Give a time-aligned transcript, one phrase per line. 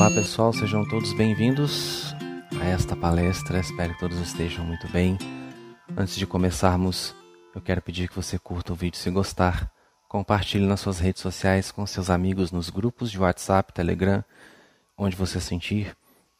[0.00, 2.14] Olá pessoal, sejam todos bem-vindos
[2.58, 3.60] a esta palestra.
[3.60, 5.18] Espero que todos estejam muito bem.
[5.94, 7.14] Antes de começarmos,
[7.54, 9.70] eu quero pedir que você curta o vídeo se gostar,
[10.08, 14.24] compartilhe nas suas redes sociais com seus amigos nos grupos de WhatsApp, Telegram,
[14.96, 15.94] onde você sentir.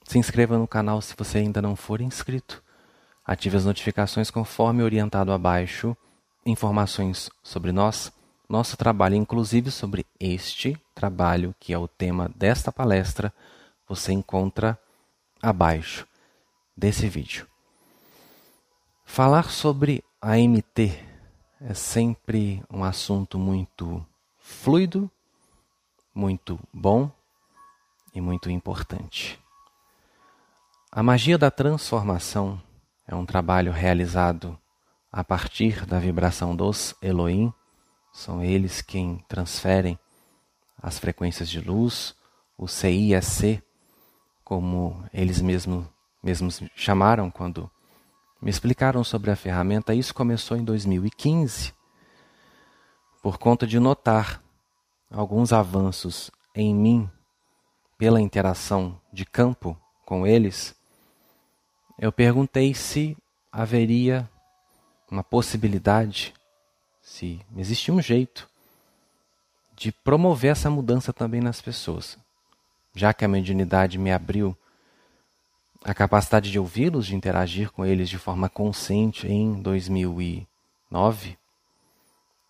[0.05, 2.63] Se inscreva no canal se você ainda não for inscrito.
[3.27, 5.95] Ative as notificações conforme orientado abaixo.
[6.47, 8.11] Informações sobre nós
[8.51, 13.33] nosso trabalho, inclusive sobre este trabalho, que é o tema desta palestra,
[13.91, 14.79] você encontra
[15.43, 16.07] abaixo
[16.77, 17.45] desse vídeo.
[19.05, 20.97] Falar sobre a MT
[21.61, 24.07] é sempre um assunto muito
[24.39, 25.11] fluido,
[26.15, 27.11] muito bom
[28.15, 29.41] e muito importante.
[30.93, 32.63] A magia da transformação
[33.09, 34.57] é um trabalho realizado
[35.11, 37.53] a partir da vibração dos Elohim
[38.13, 39.99] são eles quem transferem
[40.81, 42.15] as frequências de luz,
[42.57, 43.61] o CISC,
[44.51, 45.89] como eles mesmo,
[46.21, 47.71] mesmos chamaram quando
[48.43, 49.95] me explicaram sobre a ferramenta.
[49.95, 51.73] Isso começou em 2015,
[53.23, 54.43] por conta de notar
[55.09, 57.09] alguns avanços em mim
[57.97, 60.75] pela interação de campo com eles.
[61.97, 63.17] Eu perguntei se
[63.53, 64.29] haveria
[65.09, 66.35] uma possibilidade
[67.01, 68.51] se existe um jeito
[69.77, 72.19] de promover essa mudança também nas pessoas.
[72.95, 74.57] Já que a mediunidade me abriu
[75.85, 81.39] a capacidade de ouvi-los, de interagir com eles de forma consciente em 2009,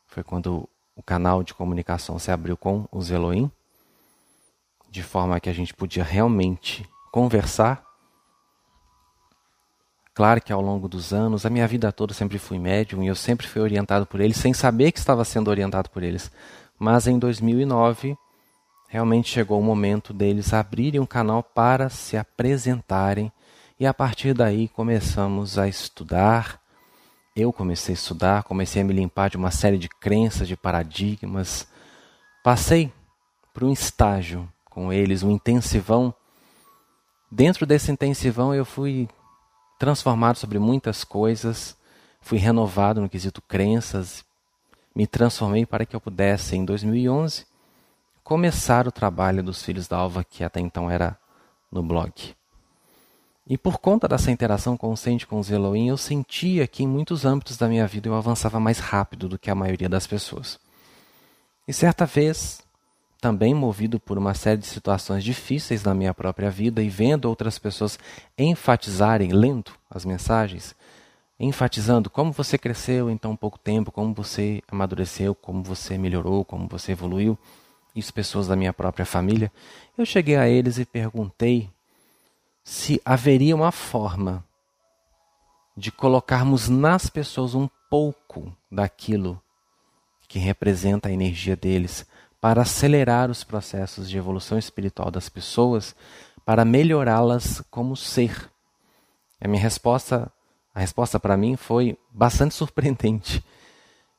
[0.06, 3.50] foi quando o canal de comunicação se abriu com os Elohim,
[4.90, 7.90] de forma que a gente podia realmente conversar
[10.20, 13.14] Claro que ao longo dos anos, a minha vida toda sempre fui médium e eu
[13.14, 16.30] sempre fui orientado por eles, sem saber que estava sendo orientado por eles.
[16.78, 18.18] Mas em 2009,
[18.90, 23.30] realmente chegou o momento deles abrirem um canal para se apresentarem
[23.78, 26.60] e a partir daí começamos a estudar.
[27.36, 31.68] Eu comecei a estudar, comecei a me limpar de uma série de crenças, de paradigmas.
[32.42, 32.92] Passei
[33.54, 36.12] por um estágio com eles, um intensivão.
[37.30, 39.08] Dentro desse intensivão eu fui
[39.78, 41.76] transformado sobre muitas coisas,
[42.20, 44.24] fui renovado no quesito crenças,
[44.92, 47.46] me transformei para que eu pudesse, em 2011,
[48.30, 51.18] começar o trabalho dos Filhos da Alva, que até então era
[51.68, 52.12] no blog.
[53.44, 57.56] E por conta dessa interação consciente com os Elohim, eu sentia que em muitos âmbitos
[57.56, 60.60] da minha vida eu avançava mais rápido do que a maioria das pessoas.
[61.66, 62.62] E certa vez,
[63.20, 67.58] também movido por uma série de situações difíceis na minha própria vida e vendo outras
[67.58, 67.98] pessoas
[68.38, 70.72] enfatizarem, lendo as mensagens,
[71.36, 76.68] enfatizando como você cresceu em tão pouco tempo, como você amadureceu, como você melhorou, como
[76.68, 77.36] você evoluiu,
[77.94, 79.52] isso pessoas da minha própria família,
[79.96, 81.70] eu cheguei a eles e perguntei
[82.62, 84.44] se haveria uma forma
[85.76, 89.40] de colocarmos nas pessoas um pouco daquilo
[90.28, 92.06] que representa a energia deles,
[92.40, 95.94] para acelerar os processos de evolução espiritual das pessoas,
[96.44, 98.50] para melhorá-las como ser.
[99.40, 100.32] A minha resposta,
[100.74, 103.44] a resposta para mim foi bastante surpreendente.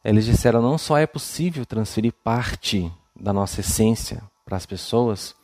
[0.04, 5.36] Eles disseram não só é possível transferir parte da nossa essência para as pessoas,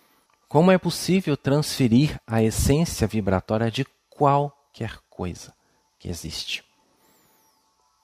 [0.49, 5.53] como é possível transferir a essência vibratória de qualquer coisa
[5.99, 6.63] que existe.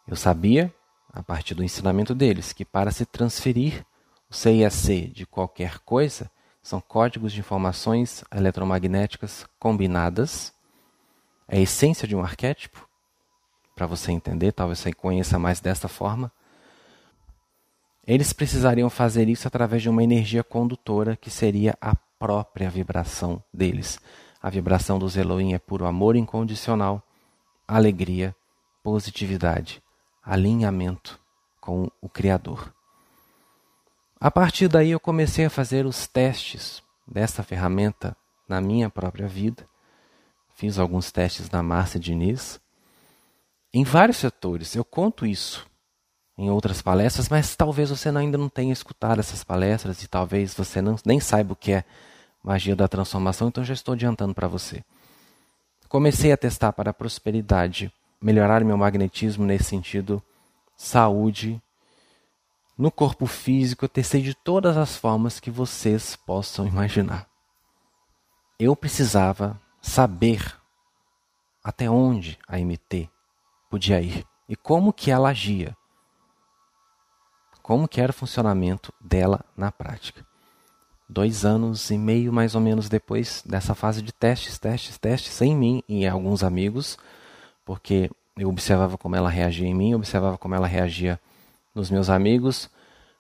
[0.08, 0.74] Eu sabia,
[1.12, 3.86] a partir do ensinamento deles, que para se transferir
[4.30, 6.30] o CIAC de qualquer coisa
[6.62, 10.54] são códigos de informações eletromagnéticas combinadas.
[11.48, 12.88] É a essência de um arquétipo.
[13.76, 16.32] Para você entender, talvez você conheça mais desta forma.
[18.06, 24.00] Eles precisariam fazer isso através de uma energia condutora que seria a própria vibração deles.
[24.42, 27.02] A vibração dos Elohim é puro amor incondicional,
[27.66, 28.36] alegria,
[28.84, 29.82] positividade,
[30.22, 31.18] alinhamento
[31.62, 32.74] com o Criador.
[34.20, 38.16] A partir daí eu comecei a fazer os testes dessa ferramenta
[38.48, 39.66] na minha própria vida.
[40.56, 42.60] Fiz alguns testes na Márcia Diniz.
[43.74, 45.66] Em vários setores, eu conto isso
[46.38, 50.82] em outras palestras, mas talvez você ainda não tenha escutado essas palestras e talvez você
[50.82, 51.84] não, nem saiba o que é
[52.44, 54.84] magia da transformação, então já estou adiantando para você.
[55.88, 60.22] Comecei a testar para a prosperidade, melhorar meu magnetismo nesse sentido,
[60.76, 61.62] saúde,
[62.76, 67.28] no corpo físico, eu testei de todas as formas que vocês possam imaginar.
[68.60, 70.58] Eu precisava saber
[71.64, 73.10] até onde a MT
[73.70, 75.78] podia ir e como que ela agia.
[77.64, 80.26] Como que era o funcionamento dela na prática.
[81.08, 85.56] dois anos e meio mais ou menos depois dessa fase de testes, testes, testes em
[85.56, 86.98] mim e em alguns amigos,
[87.64, 91.18] porque eu observava como ela reagia em mim, observava como ela reagia
[91.74, 92.70] nos meus amigos.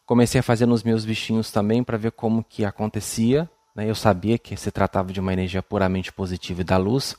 [0.05, 3.49] Comecei a fazer nos meus bichinhos também para ver como que acontecia.
[3.73, 3.89] Né?
[3.89, 7.15] Eu sabia que se tratava de uma energia puramente positiva e da luz,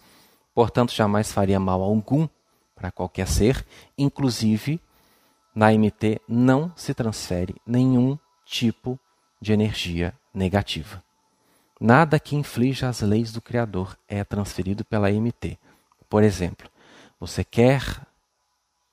[0.55, 2.29] portanto jamais faria mal algum
[2.75, 3.65] para qualquer ser,
[3.97, 4.79] inclusive
[5.55, 8.99] na MT não se transfere nenhum tipo
[9.41, 11.03] de energia negativa.
[11.81, 15.59] Nada que inflija as leis do Criador é transferido pela MT.
[16.09, 16.69] Por exemplo,
[17.21, 17.83] você quer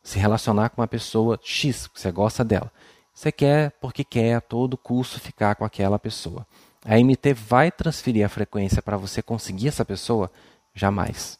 [0.03, 2.71] se relacionar com uma pessoa X, você gosta dela.
[3.13, 6.45] Você quer porque quer a todo custo ficar com aquela pessoa.
[6.83, 10.31] A MT vai transferir a frequência para você conseguir essa pessoa?
[10.73, 11.37] Jamais.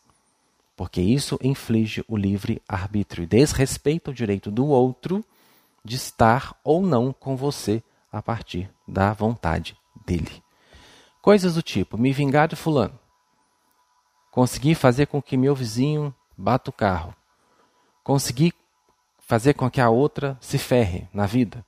[0.82, 5.24] Porque isso inflige o livre arbítrio e desrespeita o direito do outro
[5.86, 10.42] de estar ou não com você a partir da vontade dele.
[11.22, 12.98] Coisas do tipo: me vingar de Fulano,
[14.32, 17.14] conseguir fazer com que meu vizinho bata o carro,
[18.04, 18.52] conseguir
[19.20, 21.64] fazer com que a outra se ferre na vida.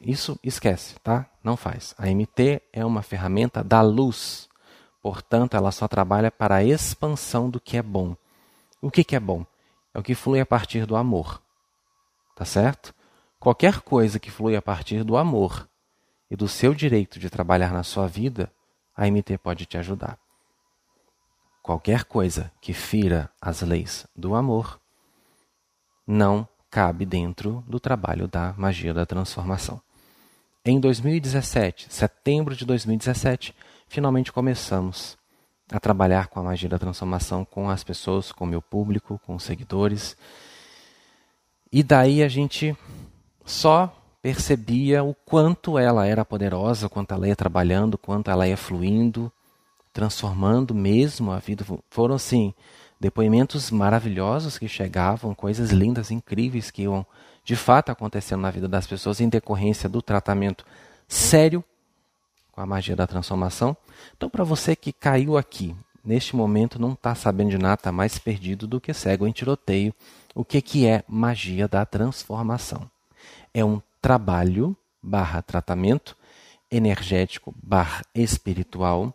[0.00, 1.30] Isso esquece, tá?
[1.44, 1.94] Não faz.
[1.96, 4.49] A MT é uma ferramenta da luz.
[5.02, 8.14] Portanto, ela só trabalha para a expansão do que é bom.
[8.80, 9.44] O que, que é bom?
[9.94, 11.40] É o que flui a partir do amor.
[12.36, 12.94] Tá certo?
[13.38, 15.68] Qualquer coisa que flui a partir do amor
[16.30, 18.52] e do seu direito de trabalhar na sua vida,
[18.94, 20.18] a MT pode te ajudar.
[21.62, 24.80] Qualquer coisa que fira as leis do amor
[26.06, 29.80] não cabe dentro do trabalho da magia da transformação.
[30.64, 33.54] Em 2017, setembro de 2017,
[33.90, 35.18] finalmente começamos
[35.70, 39.34] a trabalhar com a magia da transformação com as pessoas, com o meu público, com
[39.34, 40.16] os seguidores.
[41.72, 42.76] E daí a gente
[43.44, 43.92] só
[44.22, 48.56] percebia o quanto ela era poderosa, o quanto ela ia trabalhando, o quanto ela ia
[48.56, 49.30] fluindo,
[49.92, 51.64] transformando mesmo a vida.
[51.90, 52.54] Foram assim
[53.00, 57.04] depoimentos maravilhosos que chegavam, coisas lindas, incríveis que iam
[57.42, 60.64] de fato acontecendo na vida das pessoas em decorrência do tratamento
[61.08, 61.64] sério
[62.52, 63.76] com a magia da transformação.
[64.16, 65.74] Então, para você que caiu aqui,
[66.04, 69.94] neste momento não está sabendo de nada, está mais perdido do que cego em tiroteio,
[70.34, 72.90] o que, que é magia da transformação?
[73.52, 76.16] é um trabalho barra tratamento
[76.70, 79.14] energético barra espiritual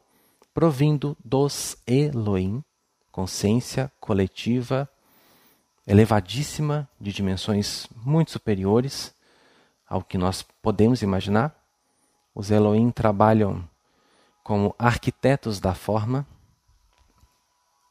[0.54, 2.64] provindo dos Elohim,
[3.12, 4.90] consciência coletiva
[5.88, 9.14] elevadíssima de dimensões muito superiores
[9.88, 11.56] ao que nós podemos imaginar.
[12.36, 13.64] Os Elohim trabalham
[14.44, 16.28] como arquitetos da forma,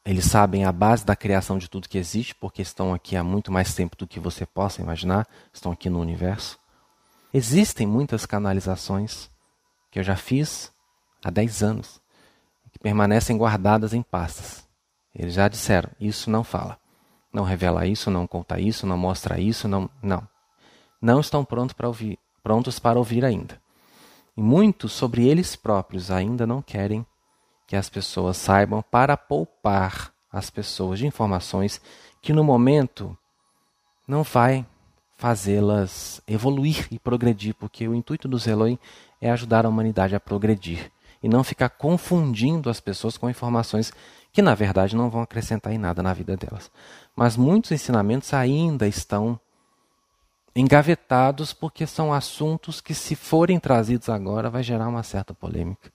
[0.05, 3.51] eles sabem a base da criação de tudo que existe, porque estão aqui há muito
[3.51, 6.59] mais tempo do que você possa imaginar, estão aqui no universo.
[7.33, 9.31] Existem muitas canalizações
[9.89, 10.71] que eu já fiz
[11.23, 11.99] há 10 anos,
[12.71, 14.63] que permanecem guardadas em pastas.
[15.13, 16.77] Eles já disseram: isso não fala,
[17.33, 19.89] não revela isso, não conta isso, não mostra isso, não.
[20.03, 20.27] Não.
[21.01, 23.59] Não estão prontos para ouvir, prontos para ouvir ainda.
[24.37, 27.05] E muitos sobre eles próprios ainda não querem
[27.67, 31.81] que as pessoas saibam para poupar as pessoas de informações
[32.21, 33.17] que no momento
[34.07, 34.65] não vai
[35.17, 38.77] fazê-las evoluir e progredir, porque o intuito do Elohim
[39.21, 40.91] é ajudar a humanidade a progredir
[41.23, 43.93] e não ficar confundindo as pessoas com informações
[44.31, 46.69] que na verdade não vão acrescentar em nada na vida delas.
[47.15, 49.39] Mas muitos ensinamentos ainda estão
[50.55, 55.91] engavetados porque são assuntos que se forem trazidos agora vai gerar uma certa polêmica.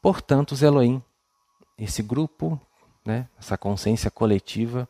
[0.00, 1.02] Portanto, os Elohim,
[1.76, 2.60] esse grupo,
[3.04, 4.88] né, essa consciência coletiva,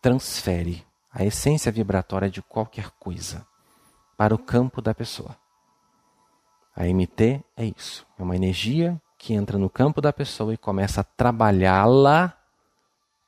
[0.00, 3.46] transfere a essência vibratória de qualquer coisa
[4.16, 5.36] para o campo da pessoa.
[6.76, 11.00] A MT é isso, é uma energia que entra no campo da pessoa e começa
[11.00, 12.36] a trabalhá-la,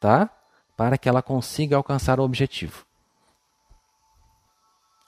[0.00, 0.28] tá?
[0.76, 2.85] Para que ela consiga alcançar o objetivo.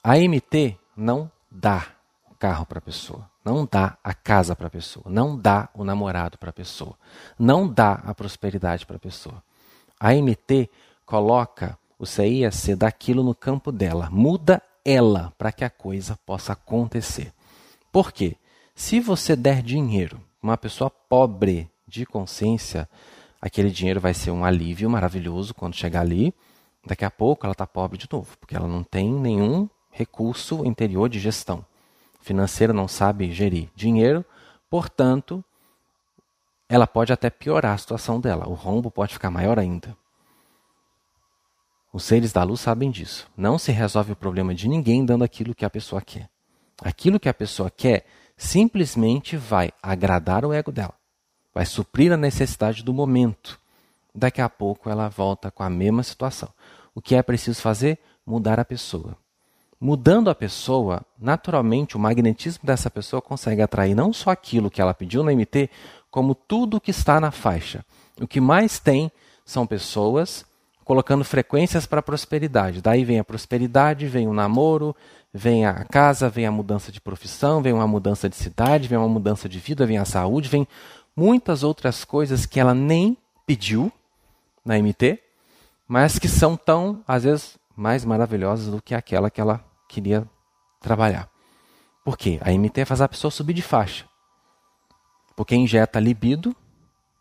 [0.02, 1.86] A MT não dá
[2.30, 3.28] o carro para a pessoa.
[3.48, 6.94] Não dá a casa para a pessoa, não dá o namorado para a pessoa,
[7.38, 9.42] não dá a prosperidade para a pessoa.
[9.98, 10.68] A MT
[11.06, 17.32] coloca o CIAC daquilo no campo dela, muda ela para que a coisa possa acontecer.
[17.90, 18.36] Por quê?
[18.74, 22.86] Se você der dinheiro uma pessoa pobre de consciência,
[23.40, 26.34] aquele dinheiro vai ser um alívio maravilhoso quando chegar ali.
[26.86, 29.66] Daqui a pouco ela está pobre de novo, porque ela não tem nenhum
[29.98, 31.66] recurso interior de gestão
[32.20, 34.24] financeira, não sabe gerir dinheiro,
[34.70, 35.44] portanto,
[36.68, 38.48] ela pode até piorar a situação dela.
[38.48, 39.96] O rombo pode ficar maior ainda.
[41.92, 43.26] Os seres da luz sabem disso.
[43.36, 46.28] Não se resolve o problema de ninguém dando aquilo que a pessoa quer.
[46.82, 48.04] Aquilo que a pessoa quer
[48.36, 50.94] simplesmente vai agradar o ego dela,
[51.52, 53.58] vai suprir a necessidade do momento.
[54.14, 56.50] Daqui a pouco ela volta com a mesma situação.
[56.94, 57.98] O que é preciso fazer?
[58.24, 59.16] Mudar a pessoa.
[59.80, 64.92] Mudando a pessoa, naturalmente o magnetismo dessa pessoa consegue atrair não só aquilo que ela
[64.92, 65.70] pediu no MT,
[66.10, 67.84] como tudo que está na faixa.
[68.20, 69.10] O que mais tem
[69.44, 70.44] são pessoas
[70.84, 72.82] colocando frequências para a prosperidade.
[72.82, 74.96] Daí vem a prosperidade, vem o namoro,
[75.32, 79.08] vem a casa, vem a mudança de profissão, vem uma mudança de cidade, vem uma
[79.08, 80.66] mudança de vida, vem a saúde, vem
[81.14, 83.16] muitas outras coisas que ela nem
[83.46, 83.92] pediu
[84.64, 85.20] na MT,
[85.86, 90.28] mas que são tão, às vezes, mais maravilhosas do que aquela que ela queria
[90.80, 91.28] trabalhar.
[92.04, 92.38] Por quê?
[92.42, 94.06] A MT faz a pessoa subir de faixa.
[95.34, 96.54] Porque injeta libido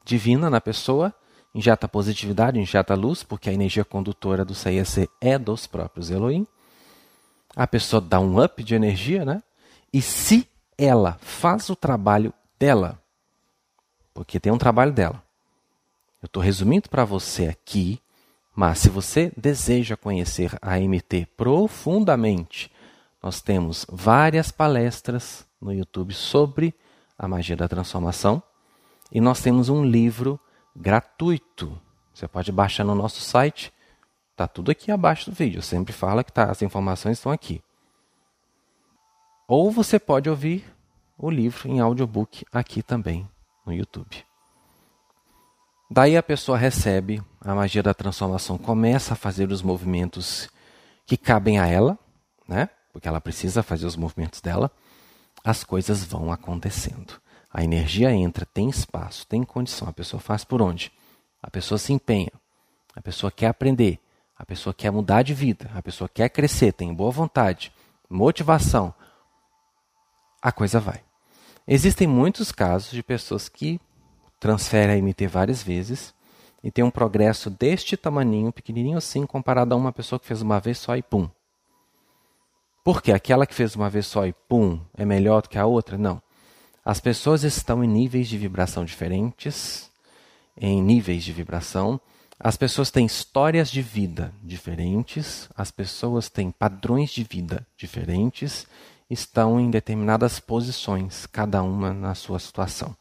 [0.08, 1.14] divina na pessoa,
[1.54, 6.48] injeta positividade, injeta luz, porque a energia condutora do CIEC é dos próprios Elohim.
[7.56, 9.44] A pessoa dá um up de energia, né?
[9.92, 10.48] E se
[10.78, 13.02] ela faz o trabalho dela,
[14.14, 15.22] porque tem um trabalho dela.
[16.22, 18.02] Eu estou resumindo para você aqui,
[18.58, 22.72] mas se você deseja conhecer a MT profundamente,
[23.22, 26.74] nós temos várias palestras no YouTube sobre
[27.20, 28.42] a magia da transformação
[29.12, 30.40] e nós temos um livro
[30.76, 31.80] gratuito.
[32.12, 33.72] Você pode baixar no nosso site.
[34.32, 35.60] Está tudo aqui abaixo do vídeo.
[35.60, 37.62] Eu sempre falo que tá, as informações estão aqui.
[39.48, 40.66] Ou você pode ouvir
[41.16, 43.30] o livro em audiobook aqui também
[43.64, 44.26] no YouTube.
[45.92, 50.50] Daí a pessoa recebe a magia da transformação, começa a fazer os movimentos
[51.06, 51.98] que cabem a ela,
[52.48, 52.70] né?
[52.92, 54.70] Porque ela precisa fazer os movimentos dela.
[55.44, 57.22] As coisas vão acontecendo.
[57.54, 59.88] A energia entra, tem espaço, tem condição.
[59.88, 60.92] A pessoa faz por onde?
[61.42, 62.32] A pessoa se empenha.
[62.96, 64.00] A pessoa quer aprender.
[64.38, 65.72] A pessoa quer mudar de vida.
[65.74, 67.72] A pessoa quer crescer, tem boa vontade,
[68.10, 68.94] motivação.
[70.42, 71.02] A coisa vai.
[71.68, 73.80] Existem muitos casos de pessoas que
[74.40, 76.14] transferem a MT várias vezes
[76.64, 80.60] e tem um progresso deste tamaninho, pequenininho assim, comparado a uma pessoa que fez uma
[80.60, 81.30] vez só e pum.
[82.84, 85.98] Porque aquela que fez uma vez só e pum é melhor do que a outra?
[85.98, 86.22] Não.
[86.84, 89.92] As pessoas estão em níveis de vibração diferentes,
[90.56, 92.00] em níveis de vibração.
[92.40, 98.66] As pessoas têm histórias de vida diferentes, as pessoas têm padrões de vida diferentes,
[99.10, 102.96] estão em determinadas posições, cada uma na sua situação.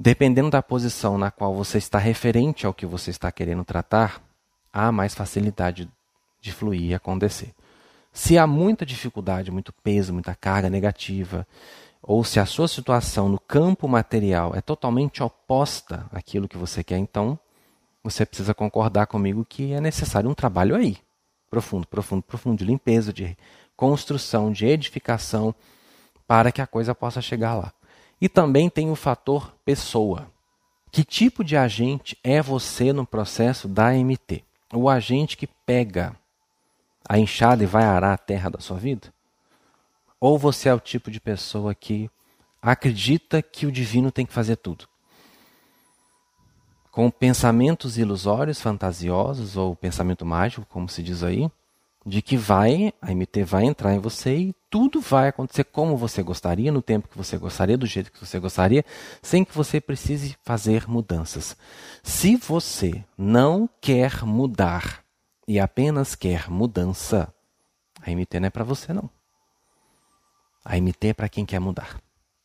[0.00, 4.22] Dependendo da posição na qual você está referente ao que você está querendo tratar,
[4.72, 5.90] há mais facilidade
[6.40, 7.52] de fluir e acontecer.
[8.12, 11.46] Se há muita dificuldade, muito peso, muita carga negativa,
[12.00, 16.98] ou se a sua situação no campo material é totalmente oposta àquilo que você quer,
[16.98, 17.38] então
[18.02, 20.96] você precisa concordar comigo que é necessário um trabalho aí,
[21.50, 23.36] profundo, profundo, profundo, de limpeza, de
[23.76, 25.52] construção, de edificação,
[26.26, 27.72] para que a coisa possa chegar lá.
[28.20, 30.30] E também tem o fator pessoa.
[30.90, 34.42] Que tipo de agente é você no processo da MT?
[34.72, 36.16] O agente que pega
[37.08, 39.12] a enxada e vai arar a terra da sua vida?
[40.20, 42.10] Ou você é o tipo de pessoa que
[42.60, 44.88] acredita que o divino tem que fazer tudo?
[46.90, 51.48] Com pensamentos ilusórios, fantasiosos, ou pensamento mágico, como se diz aí,
[52.04, 56.22] de que vai, a MT vai entrar em você e tudo vai acontecer como você
[56.22, 58.84] gostaria, no tempo que você gostaria, do jeito que você gostaria,
[59.22, 61.56] sem que você precise fazer mudanças.
[62.02, 65.02] Se você não quer mudar
[65.46, 67.32] e apenas quer mudança,
[68.00, 69.08] a MT não é para você não.
[70.64, 71.98] A MT é para quem quer mudar,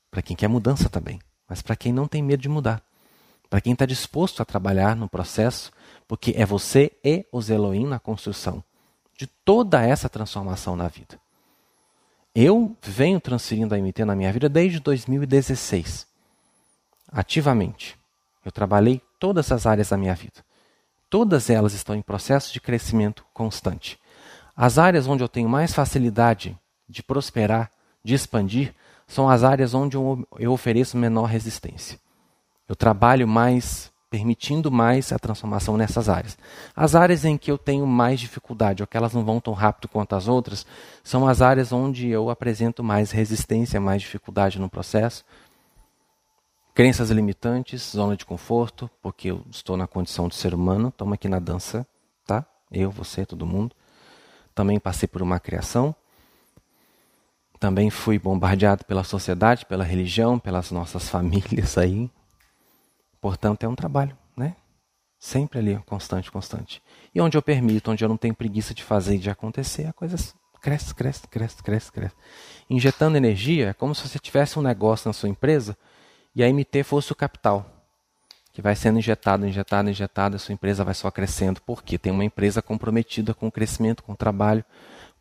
[0.10, 2.82] para quem quer mudança também, mas para quem não tem medo de mudar,
[3.50, 5.72] para quem está disposto a trabalhar no processo,
[6.08, 8.64] porque é você e os Elohim na construção
[9.18, 11.23] de toda essa transformação na vida.
[12.36, 16.08] Eu venho transferindo a MT na minha vida desde 2016,
[17.12, 17.96] ativamente.
[18.44, 20.44] Eu trabalhei todas as áreas da minha vida.
[21.10, 24.00] Todas elas estão em processo de crescimento constante.
[24.58, 26.58] As áreas onde eu tenho mais facilidade
[26.90, 27.72] de prosperar
[28.04, 28.74] de expandir
[29.08, 32.00] são as áreas onde eu ofereço menor resistência.
[32.68, 36.38] Eu trabalho mais, permitindo mais a transformação nessas áreas.
[36.76, 39.88] As áreas em que eu tenho mais dificuldade, ou que elas não vão tão rápido
[39.88, 40.68] quanto as outras,
[41.04, 45.26] são as áreas onde eu apresento mais resistência, mais dificuldade no processo.
[46.76, 51.28] Crenças limitantes, zona de conforto, porque eu estou na condição de ser humano, estamos aqui
[51.28, 51.84] na dança,
[52.24, 52.46] tá?
[52.72, 53.76] Eu, você, todo mundo.
[54.54, 55.96] Também passei por uma criação
[57.60, 62.12] também fui bombardeado pela sociedade, pela religião, pelas nossas famílias aí.
[63.24, 64.58] Portanto, é um trabalho, né?
[65.18, 66.84] Sempre ali, constante, constante.
[67.16, 69.94] E onde eu permito, onde eu não tenho preguiça de fazer e de acontecer, a
[69.94, 70.18] coisa
[70.62, 72.16] cresce, cresce, cresce, cresce, cresce.
[72.70, 75.78] Injetando energia, é como se você tivesse um negócio na sua empresa
[76.36, 77.66] e a MT fosse o capital,
[78.52, 82.26] que vai sendo injetado, injetado, injetado, a sua empresa vai só crescendo, porque tem uma
[82.26, 84.66] empresa comprometida com o crescimento, com o trabalho,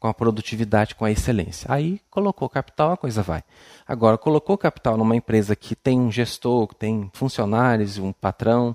[0.02, 1.72] com a produtividade, com a excelência.
[1.72, 3.44] Aí colocou capital, a coisa vai.
[3.86, 8.74] Agora, colocou capital numa empresa que tem um gestor, que tem funcionários, um patrão,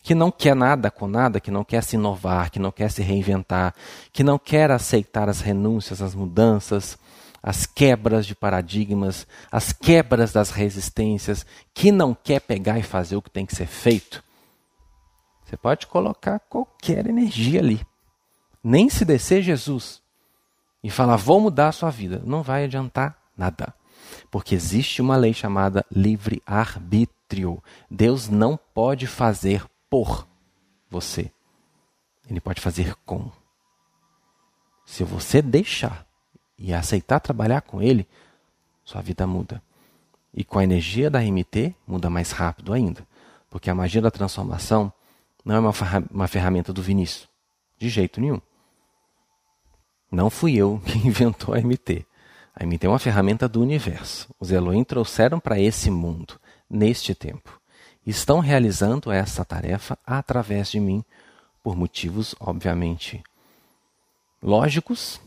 [0.00, 3.02] que não quer nada com nada, que não quer se inovar, que não quer se
[3.02, 3.74] reinventar,
[4.12, 6.96] que não quer aceitar as renúncias, as mudanças,
[7.42, 11.44] as quebras de paradigmas, as quebras das resistências,
[11.74, 14.22] que não quer pegar e fazer o que tem que ser feito,
[15.44, 17.80] você pode colocar qualquer energia ali.
[18.62, 20.06] Nem se descer Jesus
[20.82, 23.74] e falar, vou mudar a sua vida, não vai adiantar nada.
[24.30, 27.62] Porque existe uma lei chamada livre-arbítrio.
[27.90, 30.26] Deus não pode fazer por
[30.90, 31.30] você.
[32.28, 33.30] Ele pode fazer com.
[34.84, 36.06] Se você deixar
[36.58, 38.06] e aceitar trabalhar com ele,
[38.84, 39.62] sua vida muda.
[40.32, 43.06] E com a energia da MT, muda mais rápido ainda.
[43.50, 44.92] Porque a magia da transformação
[45.44, 47.28] não é uma, ferramenta do Vinícius.
[47.78, 48.40] De jeito nenhum.
[50.10, 52.06] Não fui eu que inventou a MT.
[52.54, 54.28] A MT é uma ferramenta do universo.
[54.40, 57.60] Os Elohim trouxeram para esse mundo, neste tempo.
[58.04, 61.04] Estão realizando essa tarefa através de mim,
[61.62, 63.22] por motivos, obviamente,
[64.42, 65.20] lógicos,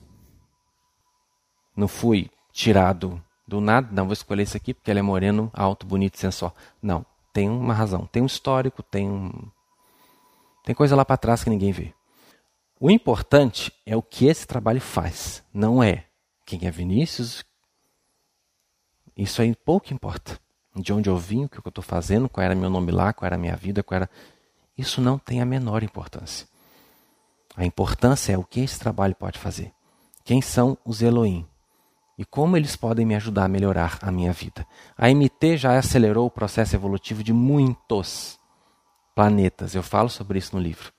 [1.75, 5.85] não fui tirado do nada, não vou escolher esse aqui porque ele é moreno, alto,
[5.85, 6.55] bonito, sensual.
[6.81, 9.31] Não, tem uma razão, tem um histórico, tem um
[10.63, 11.93] tem coisa lá para trás que ninguém vê.
[12.83, 16.05] O importante é o que esse trabalho faz, não é
[16.43, 17.45] quem é Vinícius.
[19.15, 20.39] Isso aí pouco importa.
[20.75, 23.27] De onde eu vim, o que eu estou fazendo, qual era meu nome lá, qual
[23.27, 24.09] era minha vida, qual era.
[24.75, 26.47] Isso não tem a menor importância.
[27.55, 29.71] A importância é o que esse trabalho pode fazer.
[30.23, 31.45] Quem são os Elohim?
[32.17, 34.63] e como eles podem me ajudar a melhorar a minha vida.
[34.95, 38.37] A MT já acelerou o processo evolutivo de muitos
[39.15, 40.93] planetas, eu falo sobre isso no livro.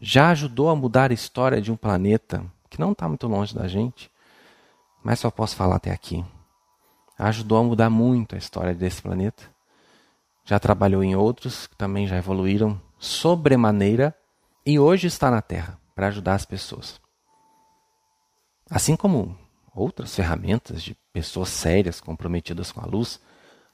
[0.00, 3.66] Já ajudou a mudar a história de um planeta que não está muito longe da
[3.66, 4.10] gente,
[5.02, 6.24] mas só posso falar até aqui.
[7.18, 9.42] Ajudou a mudar muito a história desse planeta.
[10.44, 14.14] Já trabalhou em outros que também já evoluíram sobremaneira
[14.64, 17.00] e hoje está na Terra para ajudar as pessoas.
[18.68, 19.36] Assim como
[19.74, 23.18] outras ferramentas de pessoas sérias comprometidas com a luz,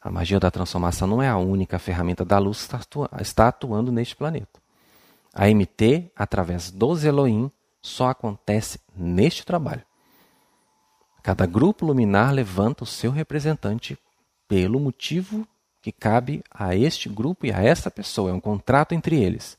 [0.01, 2.77] a magia da transformação não é a única ferramenta da luz que
[3.21, 4.62] está atuando neste planeta.
[5.35, 9.83] A MT, através dos Elohim, só acontece neste trabalho.
[11.23, 13.99] Cada grupo luminar levanta o seu representante
[14.47, 15.47] pelo motivo
[15.81, 18.31] que cabe a este grupo e a esta pessoa.
[18.31, 19.57] É um contrato entre eles.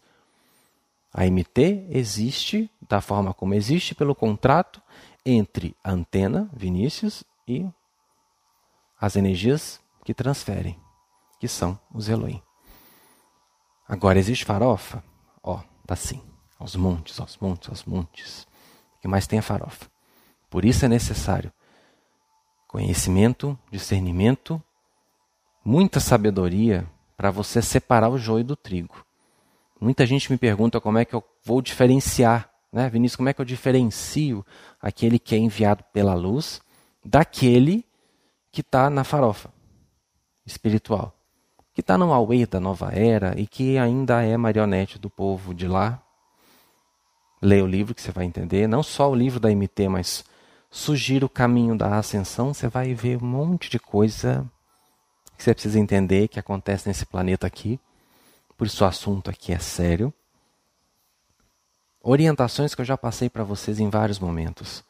[1.11, 4.81] A MT existe da forma como existe pelo contrato
[5.25, 7.67] entre a antena, Vinícius, e
[8.99, 10.79] as energias que transferem,
[11.39, 12.41] que são os Elohim.
[13.87, 15.03] Agora, existe farofa?
[15.43, 16.21] Ó, tá sim.
[16.57, 18.47] Aos montes, aos montes, aos montes.
[18.97, 19.87] O que mais tem é farofa.
[20.49, 21.51] Por isso é necessário
[22.67, 24.59] conhecimento, discernimento,
[25.63, 29.05] muita sabedoria para você separar o joio do trigo.
[29.79, 32.89] Muita gente me pergunta como é que eu vou diferenciar né?
[32.89, 34.43] Vinícius, como é que eu diferencio
[34.81, 36.59] aquele que é enviado pela luz
[37.05, 37.85] daquele
[38.51, 39.53] que está na farofa
[40.43, 41.15] espiritual?
[41.73, 45.67] Que está no Aue da nova era e que ainda é marionete do povo de
[45.67, 46.01] lá.
[47.41, 48.67] Leia o livro que você vai entender.
[48.67, 50.23] Não só o livro da MT, mas
[50.69, 52.53] sugira o caminho da ascensão.
[52.53, 54.49] Você vai ver um monte de coisa
[55.35, 57.79] que você precisa entender que acontece nesse planeta aqui.
[58.57, 60.13] Por isso o assunto aqui é sério
[62.03, 64.83] orientações que eu já passei para vocês em vários momentos.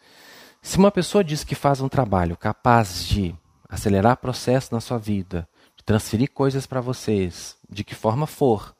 [0.61, 3.35] Se uma pessoa diz que faz um trabalho capaz de
[3.69, 5.47] acelerar processo na sua vida,
[5.85, 8.75] transferir coisas para vocês, de que forma for,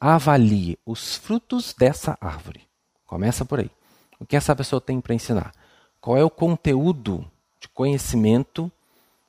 [0.00, 2.66] avalie os frutos dessa árvore.
[3.06, 3.70] Começa por aí.
[4.18, 5.52] O que essa pessoa tem para ensinar?
[6.00, 7.24] Qual é o conteúdo
[7.60, 8.70] de conhecimento,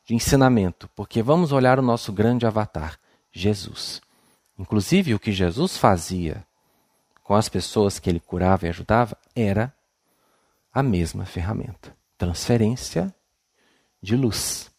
[0.06, 0.90] de ensinamento?
[0.96, 3.00] Porque vamos olhar o nosso grande avatar,
[3.32, 4.02] Jesus.
[4.58, 6.46] Inclusive, o que Jesus fazia
[7.24, 9.74] com as pessoas que ele curava e ajudava era
[10.74, 13.14] a mesma ferramenta transferência
[14.02, 14.72] de luz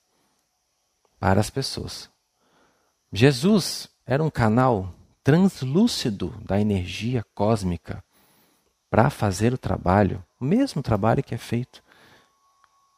[1.19, 2.11] para as pessoas.
[3.13, 4.93] Jesus era um canal
[5.25, 8.03] translúcido da energia cósmica
[8.91, 11.83] para fazer o trabalho, o mesmo trabalho que é feito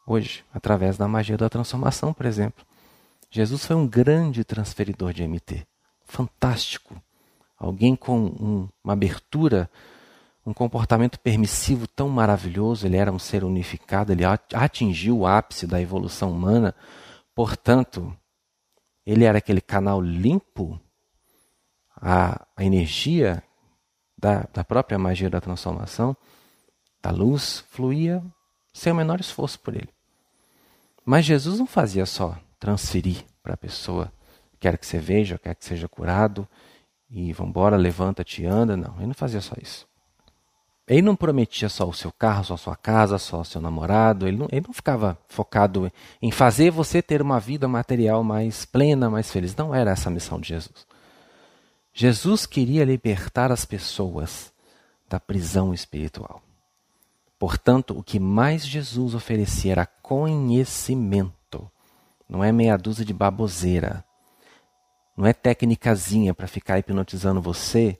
[0.06, 2.64] hoje, através da magia da transformação, por exemplo.
[3.30, 5.66] Jesus foi um grande transferidor de MT,
[6.04, 7.00] fantástico
[7.60, 9.70] alguém com um, uma abertura
[10.44, 15.80] um comportamento permissivo tão maravilhoso, ele era um ser unificado, ele atingiu o ápice da
[15.80, 16.74] evolução humana,
[17.34, 18.16] portanto,
[19.06, 20.80] ele era aquele canal limpo,
[21.96, 23.42] a, a energia
[24.16, 26.16] da, da própria magia da transformação,
[27.02, 28.22] da luz, fluía
[28.72, 29.88] sem o menor esforço por ele.
[31.04, 34.12] Mas Jesus não fazia só transferir para a pessoa,
[34.58, 36.46] quer que você veja, quer que seja curado,
[37.10, 38.76] e vambora, levanta-te anda.
[38.76, 39.88] Não, ele não fazia só isso.
[40.90, 44.26] Ele não prometia só o seu carro, só a sua casa, só o seu namorado.
[44.26, 49.08] Ele não, ele não ficava focado em fazer você ter uma vida material mais plena,
[49.08, 49.54] mais feliz.
[49.54, 50.84] Não era essa a missão de Jesus.
[51.94, 54.52] Jesus queria libertar as pessoas
[55.08, 56.42] da prisão espiritual.
[57.38, 61.70] Portanto, o que mais Jesus oferecia era conhecimento.
[62.28, 64.04] Não é meia dúzia de baboseira.
[65.16, 67.96] Não é técnicazinha para ficar hipnotizando você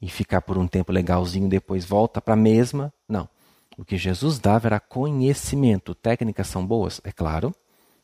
[0.00, 2.92] e ficar por um tempo legalzinho, depois volta para a mesma.
[3.08, 3.28] Não.
[3.76, 5.94] O que Jesus dava era conhecimento.
[5.94, 7.00] Técnicas são boas?
[7.04, 7.54] É claro.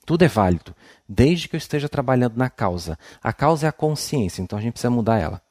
[0.07, 0.73] Tudo é válido,
[1.09, 2.97] desde que eu esteja trabalhando na causa.
[3.21, 5.43] A causa é a consciência, então a gente precisa mudar ela.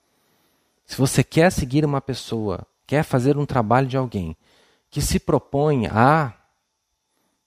[0.86, 4.38] Se você quer seguir uma pessoa, quer fazer um trabalho de alguém
[4.90, 6.34] que se propõe a,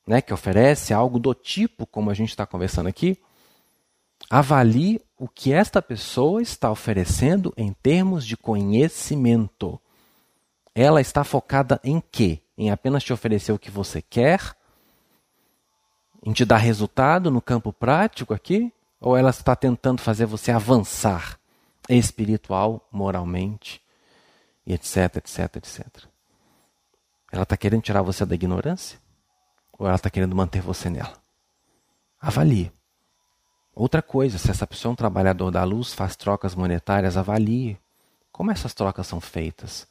[0.06, 3.18] né, que oferece algo do tipo como a gente está conversando aqui,
[4.28, 9.80] avalie o que esta pessoa está oferecendo em termos de conhecimento.
[10.74, 12.40] Ela está focada em quê?
[12.56, 14.40] Em apenas te oferecer o que você quer?
[16.24, 18.72] Em te dar resultado no campo prático aqui?
[19.00, 21.38] Ou ela está tentando fazer você avançar
[21.88, 23.82] espiritual, moralmente,
[24.66, 26.04] etc, etc, etc?
[27.32, 29.00] Ela está querendo tirar você da ignorância?
[29.78, 31.14] Ou ela está querendo manter você nela?
[32.20, 32.72] Avalie.
[33.78, 37.78] Outra coisa, se essa pessoa é um trabalhador da luz, faz trocas monetárias, avalie
[38.32, 39.86] como essas trocas são feitas.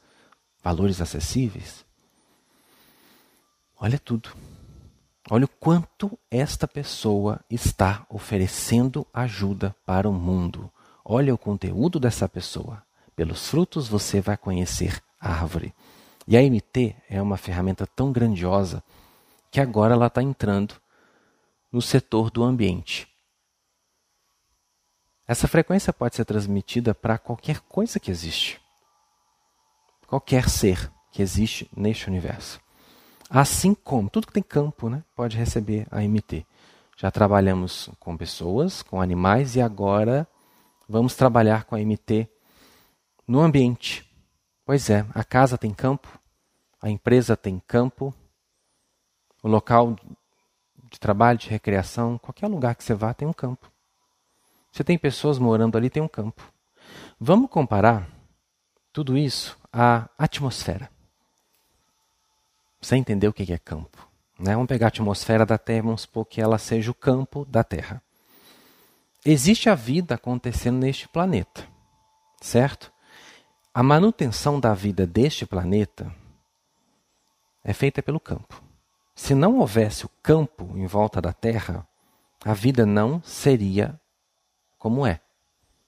[0.61, 1.85] Valores acessíveis?
[3.79, 4.35] Olha tudo.
[5.31, 10.69] Olha o quanto esta pessoa está oferecendo ajuda para o mundo.
[11.05, 12.83] Olha o conteúdo dessa pessoa.
[13.15, 15.73] Pelos frutos você vai conhecer a árvore.
[16.27, 18.83] E a MT é uma ferramenta tão grandiosa
[19.49, 20.75] que agora ela está entrando
[21.71, 23.07] no setor do ambiente.
[25.27, 28.61] Essa frequência pode ser transmitida para qualquer coisa que existe.
[30.07, 32.61] Qualquer ser que existe neste universo.
[33.29, 36.45] Assim como tudo que tem campo né, pode receber a MT.
[36.95, 40.25] Já trabalhamos com pessoas, com animais e agora
[40.87, 42.29] vamos trabalhar com a MT
[43.27, 44.09] no ambiente.
[44.65, 46.07] Pois é, a casa tem campo,
[46.81, 48.13] a empresa tem campo,
[49.43, 49.93] o local
[50.89, 53.69] de trabalho, de recreação, qualquer lugar que você vá tem um campo.
[54.77, 56.53] Você tem pessoas morando ali, tem um campo.
[57.19, 58.07] Vamos comparar
[58.93, 60.87] tudo isso à atmosfera.
[62.79, 64.07] Você entendeu o que é campo?
[64.37, 64.53] Né?
[64.53, 68.03] Vamos pegar a atmosfera da Terra, vamos supor que ela seja o campo da Terra.
[69.25, 71.67] Existe a vida acontecendo neste planeta,
[72.39, 72.93] certo?
[73.73, 76.13] A manutenção da vida deste planeta
[77.63, 78.61] é feita pelo campo.
[79.15, 81.83] Se não houvesse o campo em volta da Terra,
[82.45, 83.99] a vida não seria
[84.77, 85.19] como é.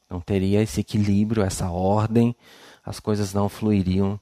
[0.09, 2.35] Não teria esse equilíbrio, essa ordem,
[2.83, 4.19] as coisas não fluiriam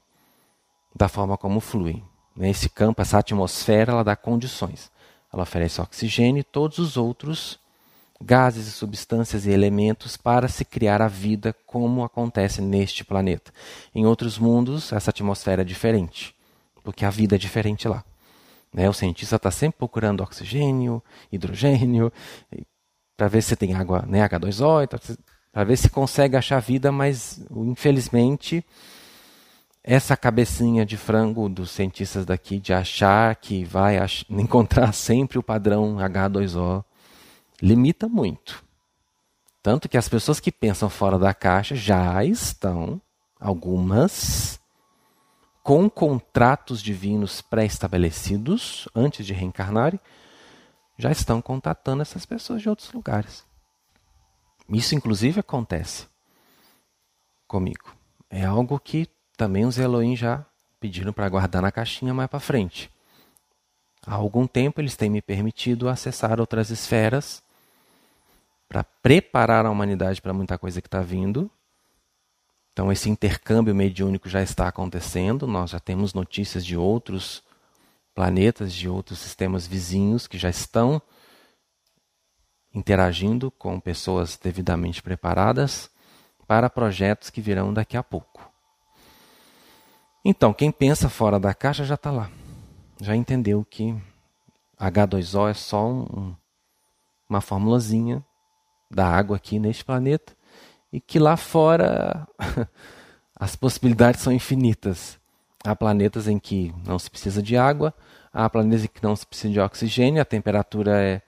[0.94, 2.04] da forma como fluem.
[2.40, 4.90] Esse campo, essa atmosfera, ela dá condições.
[5.32, 7.58] Ela oferece oxigênio e todos os outros
[8.20, 13.52] gases e substâncias e elementos para se criar a vida como acontece neste planeta.
[13.94, 16.34] Em outros mundos, essa atmosfera é diferente,
[16.82, 18.04] porque a vida é diferente lá.
[18.72, 18.88] Né?
[18.88, 22.12] O cientista está sempre procurando oxigênio, hidrogênio,
[23.18, 25.16] para ver se tem água, né, H2O, então,
[25.52, 28.64] para ver se consegue achar vida, mas infelizmente
[29.82, 35.42] essa cabecinha de frango dos cientistas daqui de achar que vai ach encontrar sempre o
[35.42, 36.84] padrão H2O
[37.60, 38.62] limita muito.
[39.64, 43.00] Tanto que as pessoas que pensam fora da caixa já estão,
[43.40, 44.60] algumas,
[45.64, 49.98] com contratos divinos pré-estabelecidos antes de reencarnarem,
[50.98, 53.46] já estão contatando essas pessoas de outros lugares.
[54.68, 56.06] Isso, inclusive, acontece
[57.46, 57.96] comigo.
[58.28, 60.44] É algo que também os Elohim já
[60.80, 62.90] pediram para guardar na caixinha mais para frente.
[64.06, 67.42] Há algum tempo eles têm me permitido acessar outras esferas
[68.68, 71.50] para preparar a humanidade para muita coisa que está vindo.
[72.72, 75.46] Então, esse intercâmbio mediúnico já está acontecendo.
[75.46, 77.42] Nós já temos notícias de outros
[78.18, 81.00] planetas de outros sistemas vizinhos que já estão
[82.74, 85.88] interagindo com pessoas devidamente preparadas
[86.44, 88.50] para projetos que virão daqui a pouco.
[90.24, 92.28] Então, quem pensa fora da caixa já está lá.
[93.00, 93.96] Já entendeu que
[94.80, 96.34] H2O é só um,
[97.30, 98.26] uma formulazinha
[98.90, 100.36] da água aqui neste planeta
[100.92, 102.26] e que lá fora
[103.38, 105.20] as possibilidades são infinitas.
[105.64, 107.92] Há planetas em que não se precisa de água,
[108.32, 111.22] há planetas em que não se precisa de oxigênio, a temperatura é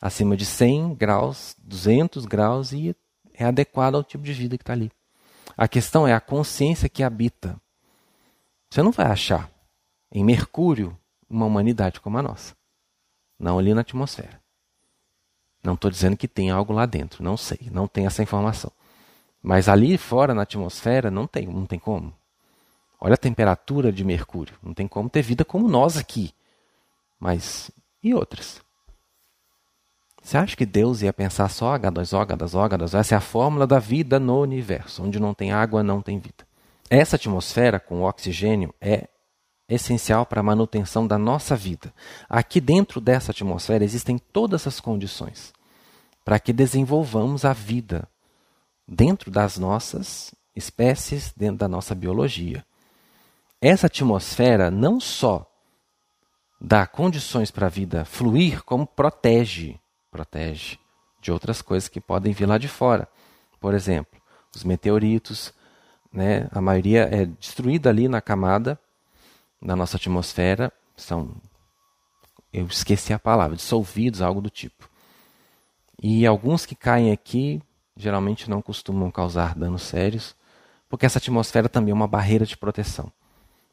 [0.00, 2.96] acima de 100 graus, 200 graus e
[3.34, 4.90] é adequada ao tipo de vida que está ali.
[5.56, 7.60] A questão é a consciência que habita.
[8.70, 9.50] Você não vai achar
[10.12, 10.96] em Mercúrio
[11.28, 12.54] uma humanidade como a nossa.
[13.38, 14.40] Não ali na atmosfera.
[15.62, 18.70] Não estou dizendo que tem algo lá dentro, não sei, não tem essa informação.
[19.42, 22.14] Mas ali fora na atmosfera não tem, não tem como.
[23.00, 26.32] Olha a temperatura de Mercúrio, não tem como ter vida como nós aqui.
[27.18, 27.70] Mas
[28.02, 28.60] e outras?
[30.22, 32.98] Você acha que Deus ia pensar só H2O, H2O, H2O?
[32.98, 35.02] Essa é a fórmula da vida no universo.
[35.02, 36.46] Onde não tem água, não tem vida.
[36.90, 39.08] Essa atmosfera com oxigênio é
[39.68, 41.92] essencial para a manutenção da nossa vida.
[42.28, 45.52] Aqui dentro dessa atmosfera existem todas as condições
[46.24, 48.08] para que desenvolvamos a vida
[48.86, 52.64] dentro das nossas espécies, dentro da nossa biologia.
[53.60, 55.46] Essa atmosfera não só
[56.60, 59.78] dá condições para a vida fluir, como protege
[60.10, 60.78] protege
[61.20, 63.08] de outras coisas que podem vir lá de fora.
[63.60, 64.20] Por exemplo,
[64.54, 65.52] os meteoritos,
[66.12, 68.78] né, a maioria é destruída ali na camada
[69.60, 71.34] da nossa atmosfera, são,
[72.52, 74.88] eu esqueci a palavra, dissolvidos, algo do tipo.
[76.00, 77.60] E alguns que caem aqui
[77.96, 80.36] geralmente não costumam causar danos sérios,
[80.88, 83.12] porque essa atmosfera também é uma barreira de proteção,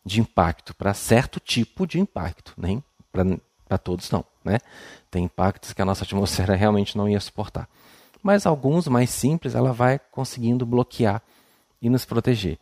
[0.05, 4.23] de impacto, para certo tipo de impacto, nem para todos não.
[4.43, 4.59] Né?
[5.09, 7.67] Tem impactos que a nossa atmosfera realmente não ia suportar.
[8.21, 11.21] Mas alguns mais simples ela vai conseguindo bloquear
[11.81, 12.59] e nos proteger.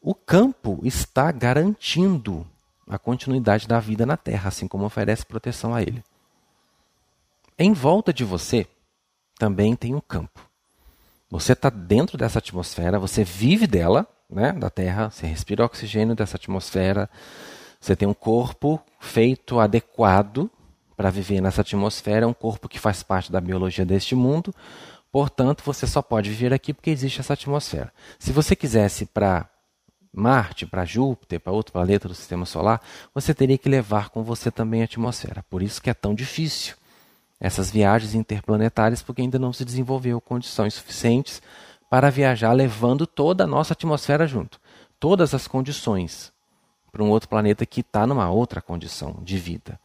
[0.00, 2.46] O campo está garantindo
[2.88, 6.02] a continuidade da vida na Terra, assim como oferece proteção a ele.
[7.58, 8.66] Em volta de você
[9.38, 10.40] também tem um campo.
[11.28, 16.36] Você está dentro dessa atmosfera, você vive dela, né, da Terra, você respira oxigênio dessa
[16.36, 17.08] atmosfera,
[17.80, 20.50] você tem um corpo feito adequado
[20.96, 24.54] para viver nessa atmosfera, é um corpo que faz parte da biologia deste mundo.
[25.12, 27.92] Portanto, você só pode viver aqui porque existe essa atmosfera.
[28.18, 29.48] Se você quisesse para
[30.12, 32.80] Marte, para Júpiter, para outro planeta do sistema solar,
[33.14, 35.44] você teria que levar com você também a atmosfera.
[35.50, 36.74] Por isso que é tão difícil
[37.38, 41.42] essas viagens interplanetárias, porque ainda não se desenvolveu condições suficientes
[41.88, 44.60] para viajar levando toda a nossa atmosfera junto.
[44.98, 46.32] Todas as condições
[46.90, 49.78] para um outro planeta que está numa outra condição de vida.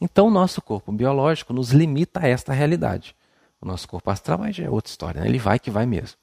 [0.00, 3.14] Então, o nosso corpo biológico nos limita a esta realidade.
[3.60, 5.28] O nosso corpo astral é outra história, né?
[5.28, 6.16] ele vai que vai mesmo.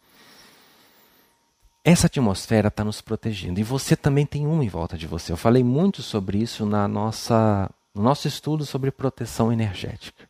[1.83, 5.31] Essa atmosfera está nos protegendo e você também tem uma em volta de você.
[5.31, 10.27] Eu falei muito sobre isso na nossa, no nosso estudo sobre proteção energética.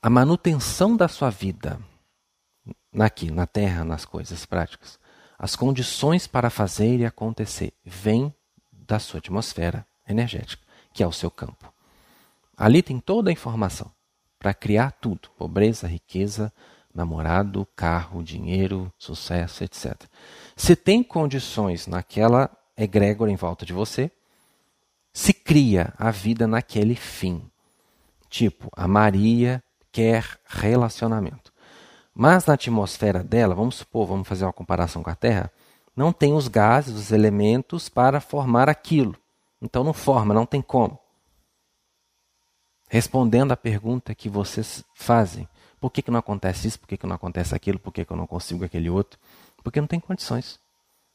[0.00, 1.78] A manutenção da sua vida
[3.02, 4.98] aqui, na Terra, nas coisas práticas,
[5.38, 8.32] as condições para fazer e acontecer vêm
[8.72, 11.72] da sua atmosfera energética, que é o seu campo.
[12.56, 13.90] Ali tem toda a informação
[14.38, 16.52] para criar tudo: pobreza, riqueza,
[16.94, 19.94] namorado, carro, dinheiro, sucesso, etc.
[20.56, 24.10] Se tem condições naquela egrégora em volta de você,
[25.12, 27.50] se cria a vida naquele fim.
[28.28, 31.43] Tipo, a Maria quer relacionamento.
[32.14, 35.50] Mas na atmosfera dela, vamos supor, vamos fazer uma comparação com a Terra,
[35.96, 39.16] não tem os gases, os elementos para formar aquilo.
[39.60, 40.98] Então não forma, não tem como
[42.94, 45.48] respondendo à pergunta que vocês fazem.
[45.80, 46.78] Por que, que não acontece isso?
[46.78, 47.76] Por que, que não acontece aquilo?
[47.76, 49.18] Por que, que eu não consigo aquele outro?
[49.64, 50.60] Porque não tem condições.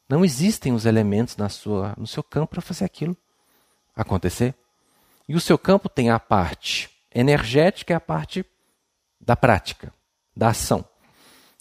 [0.09, 3.15] Não existem os elementos na sua, no seu campo para fazer aquilo
[3.95, 4.53] acontecer.
[5.25, 8.45] E o seu campo tem a parte energética e a parte
[9.21, 9.93] da prática,
[10.35, 10.83] da ação.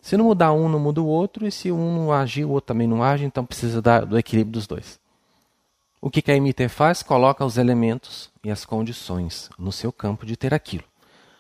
[0.09, 2.69] Se não mudar um, não muda o outro, e se um não agir, o outro
[2.69, 4.99] também não age, então precisa do equilíbrio dos dois.
[6.01, 7.03] O que a MT faz?
[7.03, 10.85] Coloca os elementos e as condições no seu campo de ter aquilo.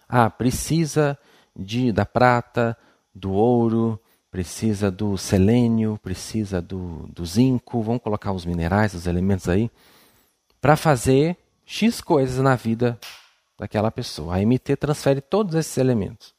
[0.06, 1.18] Ah, precisa
[1.56, 2.76] de, da prata,
[3.14, 3.98] do ouro,
[4.30, 9.70] precisa do selênio, precisa do, do zinco, vamos colocar os minerais, os elementos aí,
[10.60, 13.00] para fazer X coisas na vida
[13.58, 14.36] daquela pessoa.
[14.36, 16.34] A MT transfere todos esses elementos.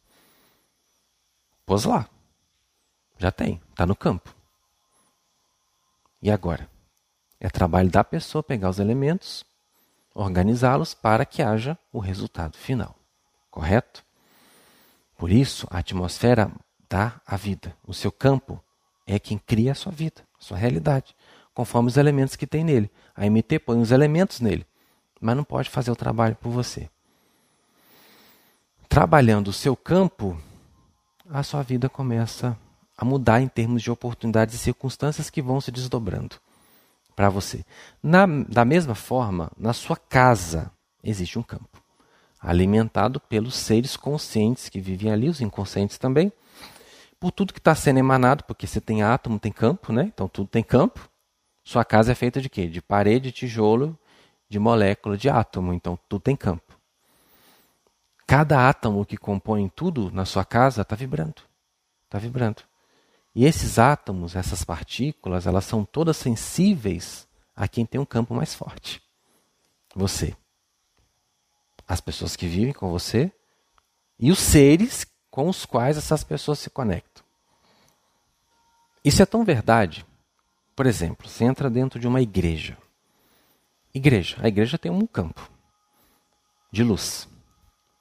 [1.65, 2.07] Pôs lá.
[3.19, 4.33] Já tem, está no campo.
[6.21, 6.69] E agora?
[7.39, 9.45] É trabalho da pessoa pegar os elementos,
[10.15, 12.95] organizá-los para que haja o resultado final.
[13.51, 14.03] Correto?
[15.17, 16.49] Por isso, a atmosfera
[16.89, 17.75] dá a vida.
[17.85, 18.63] O seu campo
[19.05, 21.15] é quem cria a sua vida, a sua realidade.
[21.53, 22.89] conforme os elementos que tem nele.
[23.13, 24.65] A MT põe os elementos nele,
[25.19, 26.89] mas não pode fazer o trabalho por você.
[28.87, 30.41] Trabalhando o seu campo,
[31.29, 32.68] a sua vida começa a
[33.05, 36.37] mudar em termos de oportunidades e circunstâncias que vão se desdobrando
[37.15, 37.65] para você.
[38.01, 40.71] Na, da mesma forma, na sua casa
[41.03, 41.83] existe um campo,
[42.39, 46.31] alimentado pelos seres conscientes que vivem ali, os inconscientes também,
[47.19, 50.03] por tudo que está sendo emanado, porque você tem átomo, tem campo, né?
[50.03, 51.09] Então tudo tem campo.
[51.63, 52.67] Sua casa é feita de quê?
[52.67, 53.97] De parede, tijolo,
[54.47, 55.73] de molécula, de átomo.
[55.73, 56.79] Então tudo tem campo.
[58.25, 61.41] Cada átomo que compõe tudo na sua casa está vibrando.
[62.05, 62.68] Está vibrando.
[63.39, 67.25] E esses átomos, essas partículas, elas são todas sensíveis
[67.55, 69.01] a quem tem um campo mais forte.
[69.95, 70.35] Você.
[71.87, 73.31] As pessoas que vivem com você
[74.19, 77.23] e os seres com os quais essas pessoas se conectam.
[79.05, 80.05] Isso é tão verdade.
[80.75, 82.77] Por exemplo, você entra dentro de uma igreja.
[83.93, 84.35] Igreja.
[84.41, 85.49] A igreja tem um campo
[86.73, 87.25] de luz.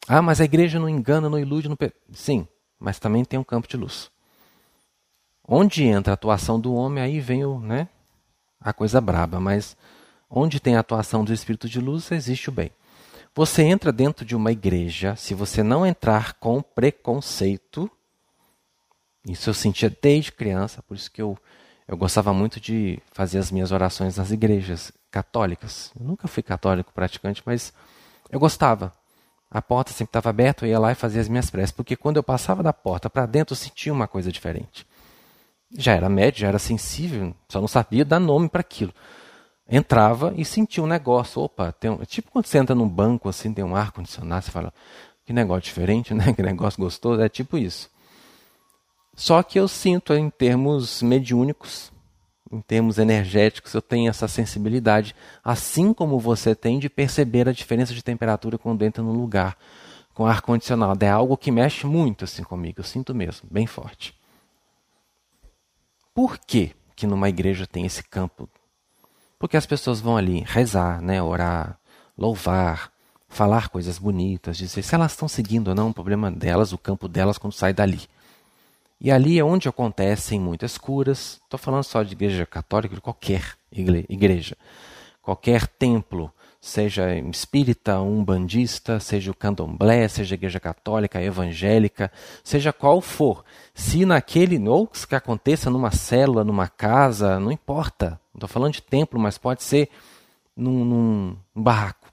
[0.08, 1.68] Ah, mas a igreja não engana, não ilude.
[1.68, 1.78] Não...
[2.12, 4.10] Sim, mas também tem um campo de luz.
[5.50, 7.88] Onde entra a atuação do homem, aí vem o, né,
[8.60, 9.40] a coisa braba.
[9.40, 9.74] Mas
[10.28, 12.70] onde tem a atuação do espírito de luz, existe o bem.
[13.34, 17.90] Você entra dentro de uma igreja, se você não entrar com preconceito,
[19.24, 21.38] isso eu sentia desde criança, por isso que eu,
[21.86, 25.92] eu gostava muito de fazer as minhas orações nas igrejas católicas.
[25.98, 27.72] Eu nunca fui católico praticante, mas
[28.30, 28.92] eu gostava.
[29.50, 32.16] A porta sempre estava aberta, eu ia lá e fazia as minhas preces, porque quando
[32.16, 34.86] eu passava da porta para dentro eu sentia uma coisa diferente.
[35.76, 38.92] Já era médio, já era sensível, só não sabia dar nome para aquilo.
[39.68, 41.42] Entrava e sentia um negócio.
[41.42, 44.50] Opa, tem um, tipo quando você entra num banco assim, tem um ar condicionado, você
[44.50, 44.72] fala,
[45.26, 46.32] que negócio diferente, né?
[46.34, 47.90] Que negócio gostoso, é tipo isso.
[49.14, 51.92] Só que eu sinto em termos mediúnicos,
[52.50, 57.92] em termos energéticos, eu tenho essa sensibilidade, assim como você tem de perceber a diferença
[57.92, 59.56] de temperatura quando entra num lugar
[60.14, 61.04] com ar condicionado.
[61.04, 64.17] É algo que mexe muito assim comigo, eu sinto mesmo, bem forte.
[66.18, 68.48] Por que que numa igreja tem esse campo?
[69.38, 71.78] Porque as pessoas vão ali rezar, né, orar,
[72.18, 72.90] louvar,
[73.28, 77.06] falar coisas bonitas, dizer se elas estão seguindo ou não, o problema delas, o campo
[77.06, 78.00] delas quando sai dali.
[79.00, 81.40] E ali é onde acontecem muitas curas.
[81.44, 84.56] Estou falando só de igreja católica, de qualquer igreja.
[85.22, 92.10] Qualquer templo, seja espírita, umbandista, seja o candomblé, seja a igreja católica, evangélica,
[92.42, 93.44] seja qual for.
[93.74, 98.20] Se naquele, ou que aconteça numa célula, numa casa, não importa.
[98.32, 99.88] Não estou falando de templo, mas pode ser
[100.56, 102.08] num, num barraco.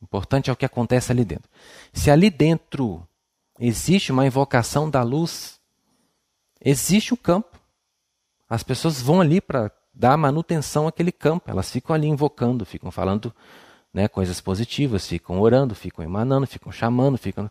[0.00, 1.50] O importante é o que acontece ali dentro.
[1.92, 3.06] Se ali dentro
[3.58, 5.58] existe uma invocação da luz,
[6.62, 7.58] existe o campo.
[8.48, 11.50] As pessoas vão ali para dar manutenção àquele campo.
[11.50, 13.32] Elas ficam ali invocando, ficam falando
[13.92, 17.50] né, coisas positivas, ficam orando, ficam emanando, ficam chamando, ficam.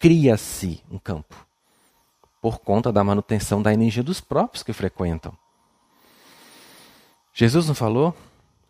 [0.00, 1.46] Cria-se um campo
[2.40, 5.32] por conta da manutenção da energia dos próprios que frequentam.
[7.34, 8.14] Jesus não falou?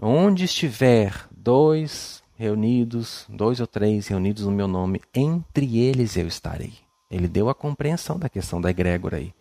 [0.01, 6.75] Onde estiver dois reunidos, dois ou três reunidos no meu nome, entre eles eu estarei.
[7.11, 9.35] Ele deu a compreensão da questão da egrégora aí.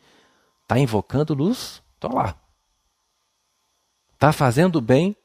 [0.63, 1.81] Está invocando luz?
[1.95, 2.35] Estou lá.
[4.17, 5.15] Está fazendo bem?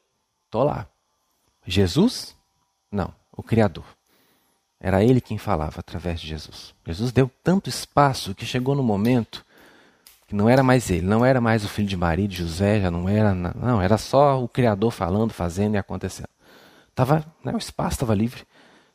[0.45, 0.87] Estou lá.
[1.65, 2.35] Jesus?
[2.91, 3.85] Não, o Criador.
[4.79, 6.75] Era ele quem falava através de Jesus.
[6.85, 9.43] Jesus deu tanto espaço que chegou no momento
[10.27, 12.91] que não era mais ele, não era mais o filho de Maria, de José, já
[12.91, 16.29] não era, não, era só o Criador falando, fazendo e acontecendo.
[16.93, 18.45] Tava, né, o espaço estava livre.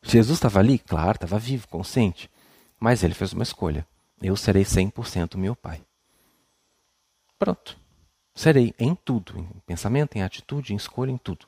[0.00, 2.30] Jesus estava ali, claro, estava vivo, consciente,
[2.78, 3.84] mas ele fez uma escolha.
[4.22, 5.82] Eu serei 100% meu pai.
[7.36, 7.87] Pronto.
[8.38, 11.44] Serei em tudo, em pensamento, em atitude, em escolha, em tudo.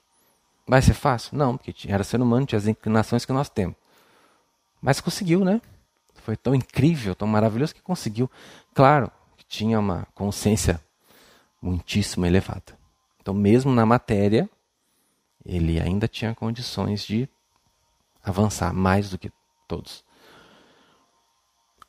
[0.66, 1.38] Vai ser fácil?
[1.38, 3.76] Não, porque era ser humano, tinha as inclinações que nós temos.
[4.83, 5.62] Mas conseguiu, né?
[6.16, 8.29] Foi tão incrível, tão maravilhoso que conseguiu.
[8.74, 10.83] Claro que tinha uma consciência
[11.62, 12.76] muitíssimo elevada.
[13.20, 14.51] Então, mesmo na matéria,
[15.47, 17.28] ele ainda tinha condições de
[18.20, 19.30] avançar mais do que
[19.68, 20.03] todos.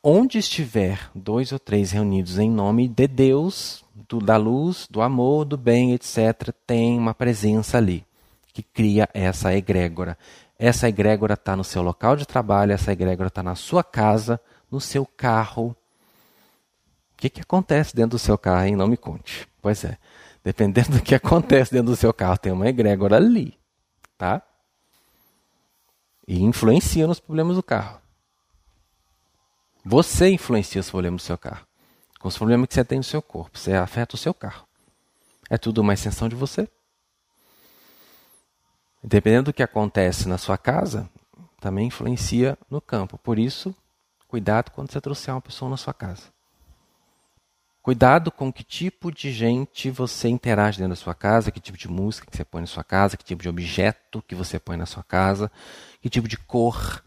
[0.04, 5.44] Onde estiver dois ou três reunidos em nome de Deus, do, da luz, do amor,
[5.44, 8.04] do bem, etc., tem uma presença ali
[8.52, 10.18] que cria essa egrégora.
[10.58, 14.80] Essa egrégora está no seu local de trabalho, essa egrégora está na sua casa, no
[14.80, 15.68] seu carro.
[17.12, 18.74] O que, que acontece dentro do seu carro, hein?
[18.74, 19.46] Não me conte.
[19.60, 19.96] Pois é,
[20.42, 23.56] dependendo do que acontece dentro do seu carro, tem uma egrégora ali,
[24.18, 24.42] tá?
[26.26, 28.01] E influencia nos problemas do carro.
[29.84, 31.66] Você influencia os problemas do seu carro.
[32.20, 33.58] Com os problemas que você tem no seu corpo.
[33.58, 34.66] Você afeta o seu carro.
[35.50, 36.68] É tudo uma extensão de você.
[39.02, 41.10] Dependendo do que acontece na sua casa,
[41.60, 43.18] também influencia no campo.
[43.18, 43.74] Por isso,
[44.28, 46.22] cuidado quando você trouxer uma pessoa na sua casa.
[47.82, 51.88] Cuidado com que tipo de gente você interage dentro da sua casa, que tipo de
[51.88, 54.86] música que você põe na sua casa, que tipo de objeto que você põe na
[54.86, 55.50] sua casa,
[56.00, 57.02] que tipo de cor,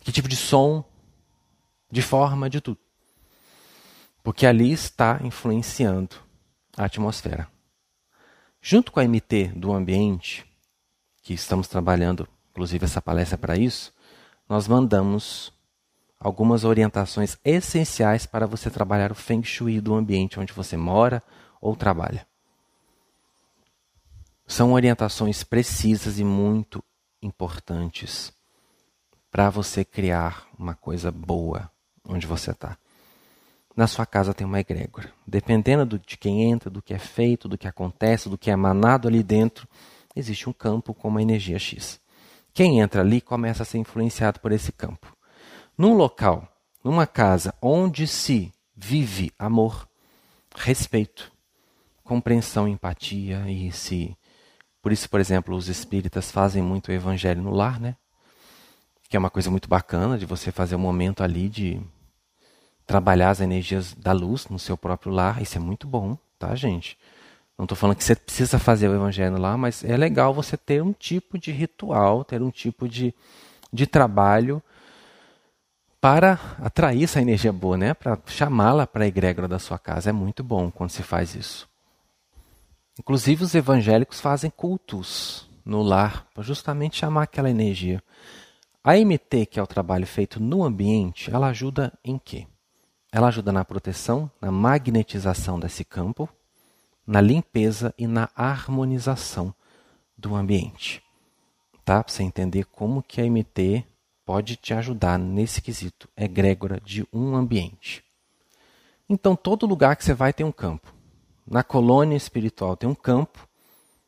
[0.00, 0.84] que tipo de som,
[1.90, 2.78] de forma, de tudo.
[4.22, 6.16] Porque ali está influenciando
[6.76, 7.48] a atmosfera.
[8.60, 10.44] Junto com a MT do ambiente,
[11.22, 13.92] que estamos trabalhando, inclusive essa palestra para isso,
[14.48, 15.52] nós mandamos
[16.18, 21.22] algumas orientações essenciais para você trabalhar o Feng Shui do ambiente onde você mora
[21.60, 22.26] ou trabalha.
[24.46, 26.82] São orientações precisas e muito
[27.22, 28.32] importantes
[29.30, 31.70] para você criar uma coisa boa
[32.08, 32.76] onde você está.
[33.76, 35.12] Na sua casa tem uma egrégora.
[35.26, 39.06] Dependendo de quem entra, do que é feito, do que acontece, do que é emanado
[39.06, 39.68] ali dentro,
[40.14, 42.00] existe um campo com uma energia X.
[42.54, 45.14] Quem entra ali começa a ser influenciado por esse campo.
[45.76, 46.48] Num local,
[46.82, 49.86] numa casa onde se vive amor,
[50.54, 51.30] respeito,
[52.02, 54.16] compreensão, empatia e se
[54.86, 57.96] por isso, por exemplo, os espíritas fazem muito o evangelho no lar, né?
[59.08, 61.80] Que é uma coisa muito bacana de você fazer um momento ali de
[62.86, 65.42] trabalhar as energias da luz no seu próprio lar.
[65.42, 66.96] Isso é muito bom, tá, gente?
[67.58, 70.82] Não estou falando que você precisa fazer o evangelho lá, mas é legal você ter
[70.82, 73.14] um tipo de ritual, ter um tipo de,
[73.72, 74.62] de trabalho
[76.00, 77.94] para atrair essa energia boa, né?
[77.94, 80.10] Para chamá-la para a egrégora da sua casa.
[80.10, 81.68] É muito bom quando se faz isso.
[82.98, 88.02] Inclusive os evangélicos fazem cultos no lar para justamente chamar aquela energia.
[88.84, 92.46] A MT, que é o trabalho feito no ambiente, ela ajuda em quê?
[93.16, 96.28] Ela ajuda na proteção, na magnetização desse campo,
[97.06, 99.54] na limpeza e na harmonização
[100.18, 101.02] do ambiente.
[101.82, 102.04] Tá?
[102.04, 103.86] Para você entender como que a MT
[104.22, 108.04] pode te ajudar nesse quesito, é egrégora de um ambiente.
[109.08, 110.92] Então, todo lugar que você vai tem um campo.
[111.46, 113.48] Na colônia espiritual tem um campo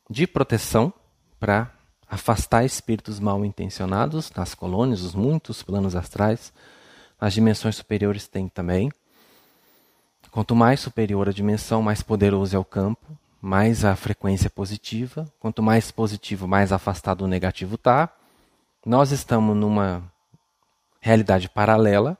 [0.07, 0.93] de proteção
[1.39, 1.73] para
[2.07, 6.53] afastar espíritos mal intencionados nas colônias, os muitos planos astrais.
[7.19, 8.91] Nas dimensões superiores tem também.
[10.31, 15.25] Quanto mais superior a dimensão, mais poderoso é o campo, mais a frequência positiva.
[15.39, 18.09] Quanto mais positivo, mais afastado o negativo está.
[18.85, 20.03] Nós estamos numa
[21.01, 22.17] realidade paralela.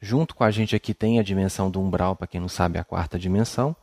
[0.00, 2.84] Junto com a gente aqui tem a dimensão do umbral, para quem não sabe, a
[2.84, 3.76] quarta dimensão.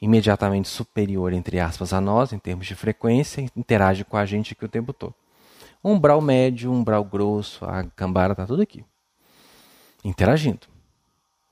[0.00, 4.64] Imediatamente superior, entre aspas, a nós, em termos de frequência, interage com a gente aqui
[4.64, 5.14] o tempo todo.
[5.82, 8.84] Umbral médio, umbral grosso, a cambara está tudo aqui.
[10.04, 10.73] Interagindo.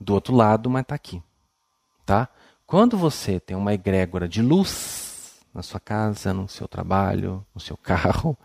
[0.03, 1.23] Do outro lado, mas está aqui.
[2.05, 2.29] Tá?
[2.67, 7.77] Quando você tem uma egrégora de luz na sua casa, no seu trabalho, no seu
[7.79, 8.37] carro,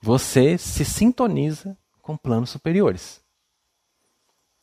[0.00, 3.20] você se sintoniza com planos superiores.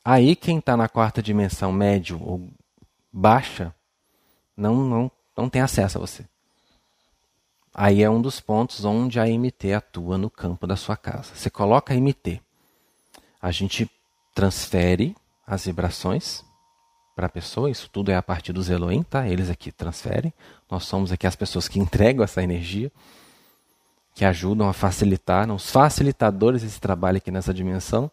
[0.04, 2.48] Aí quem está na quarta dimensão médio ou
[3.12, 3.74] baixa
[4.56, 6.24] não, não, não tem acesso a você.
[7.74, 11.34] Aí é um dos pontos onde a MT atua no campo da sua casa.
[11.34, 12.40] Você coloca a MT,
[13.40, 13.90] a gente
[14.34, 15.14] transfere
[15.46, 16.44] as vibrações
[17.14, 19.26] para a pessoa, isso tudo é a partir dos Elohim, tá?
[19.26, 20.34] Eles aqui transferem.
[20.70, 22.92] Nós somos aqui as pessoas que entregam essa energia
[24.16, 28.10] que ajudam a facilitar, os facilitadores desse trabalho aqui nessa dimensão.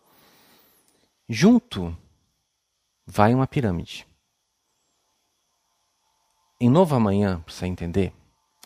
[1.30, 1.98] Junto
[3.08, 4.06] vai uma pirâmide.
[6.60, 8.14] Em Novo Amanhã, para você entender,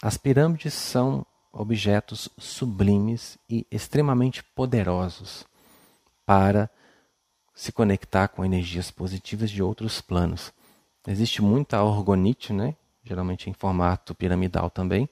[0.02, 5.46] as pirâmides são objetos sublimes e extremamente poderosos
[6.26, 6.70] para
[7.58, 10.54] se conectar com energias positivas de outros planos.
[11.08, 12.76] Existe muita orgonite, né?
[13.04, 15.10] geralmente em formato piramidal também,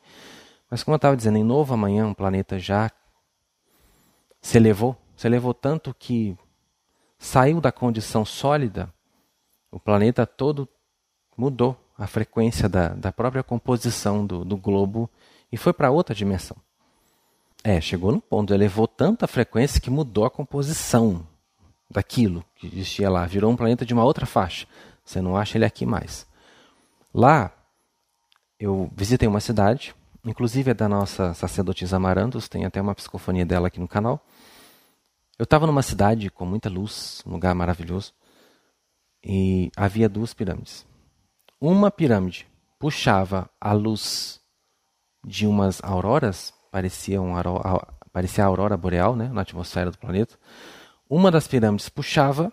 [0.69, 2.91] mas como eu estava dizendo, em novo amanhã o planeta já
[4.39, 6.37] se elevou, se elevou tanto que
[7.17, 8.93] saiu da condição sólida,
[9.71, 10.69] o planeta todo
[11.35, 15.09] mudou a frequência da, da própria composição do, do globo
[15.51, 16.57] e foi para outra dimensão.
[17.63, 21.25] É, chegou no ponto, elevou tanta frequência que mudou a composição
[21.89, 24.67] daquilo que existia lá, virou um planeta de uma outra faixa.
[25.03, 26.27] Você não acha ele aqui mais.
[27.13, 27.51] Lá,
[28.59, 33.67] eu visitei uma cidade inclusive é da nossa sacerdotisa Amarantos, tem até uma psicofonia dela
[33.67, 34.25] aqui no canal.
[35.37, 38.13] Eu estava numa cidade com muita luz, um lugar maravilhoso,
[39.23, 40.85] e havia duas pirâmides.
[41.59, 42.47] Uma pirâmide
[42.79, 44.41] puxava a luz
[45.23, 47.33] de umas auroras, parecia, um
[48.11, 50.37] parecia a aurora boreal né, na atmosfera do planeta.
[51.09, 52.51] Uma das pirâmides puxava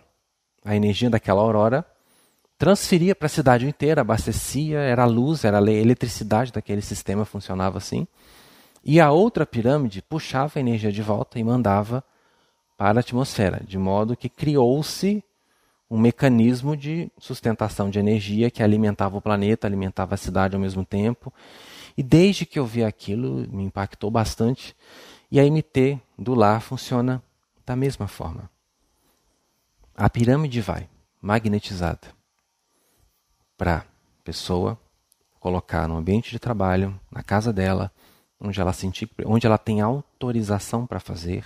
[0.63, 1.85] a energia daquela aurora,
[2.57, 8.07] transferia para a cidade inteira, abastecia, era luz, era a eletricidade daquele sistema, funcionava assim.
[8.83, 12.03] E a outra pirâmide puxava a energia de volta e mandava
[12.77, 15.23] para a atmosfera, de modo que criou-se
[15.89, 20.85] um mecanismo de sustentação de energia que alimentava o planeta, alimentava a cidade ao mesmo
[20.85, 21.33] tempo.
[21.97, 24.75] E desde que eu vi aquilo, me impactou bastante.
[25.31, 27.21] E a MT do lar funciona
[27.65, 28.49] da mesma forma.
[29.95, 30.89] A pirâmide vai
[31.21, 32.07] magnetizada
[33.57, 33.83] para a
[34.23, 34.77] pessoa
[35.39, 37.91] colocar no ambiente de trabalho, na casa dela,
[38.39, 41.45] onde ela sentir, onde ela tem autorização para fazer,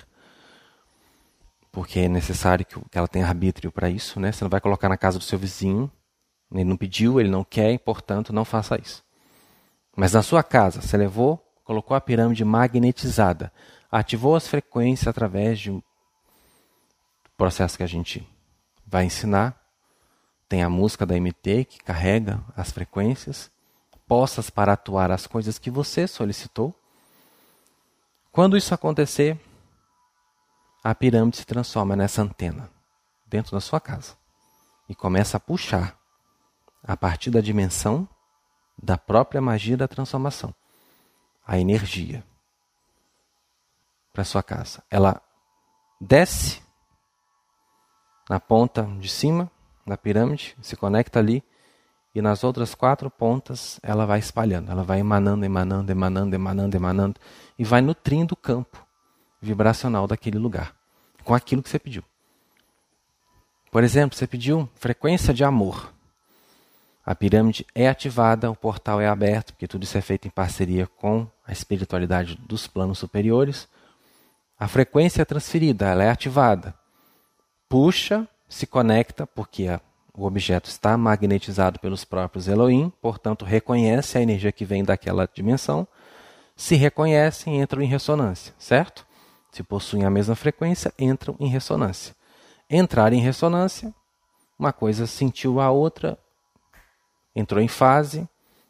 [1.71, 4.31] porque é necessário que ela tenha arbítrio para isso, né?
[4.31, 5.91] Você não vai colocar na casa do seu vizinho,
[6.51, 9.03] ele não pediu, ele não quer, portanto, não faça isso.
[9.95, 13.51] Mas na sua casa, você levou, colocou a pirâmide magnetizada,
[13.91, 15.71] ativou as frequências através de
[17.37, 18.27] processo que a gente
[18.85, 19.55] vai ensinar.
[20.49, 23.51] Tem a música da MT que carrega as frequências,
[24.07, 26.73] postas para atuar as coisas que você solicitou.
[28.31, 29.39] Quando isso acontecer,
[30.83, 32.69] a pirâmide se transforma nessa antena
[33.25, 34.15] dentro da sua casa
[34.87, 35.97] e começa a puxar
[36.83, 38.07] a partir da dimensão
[38.81, 40.53] da própria magia da transformação
[41.45, 42.23] a energia
[44.13, 44.83] para sua casa.
[44.89, 45.21] Ela
[45.99, 46.61] desce
[48.29, 49.49] na ponta de cima
[49.85, 51.43] da pirâmide, se conecta ali
[52.13, 57.19] e nas outras quatro pontas ela vai espalhando, ela vai emanando, emanando, emanando, emanando, emanando
[57.57, 58.85] e vai nutrindo o campo
[59.41, 60.75] vibracional daquele lugar
[61.23, 62.03] com aquilo que você pediu.
[63.71, 65.93] Por exemplo, você pediu frequência de amor.
[67.05, 70.87] A pirâmide é ativada, o portal é aberto, porque tudo isso é feito em parceria
[70.87, 73.67] com a espiritualidade dos planos superiores.
[74.59, 76.73] A frequência é transferida, ela é ativada.
[77.69, 79.81] Puxa, se conecta, porque a,
[80.13, 85.87] o objeto está magnetizado pelos próprios Elohim, portanto, reconhece a energia que vem daquela dimensão.
[86.55, 89.07] Se reconhecem, entram em ressonância, certo?
[89.57, 92.15] se possuem a mesma frequência, entram em ressonância.
[92.69, 93.93] Entrar em ressonância,
[94.57, 96.17] uma coisa sentiu a outra,
[97.35, 98.27] entrou em fase,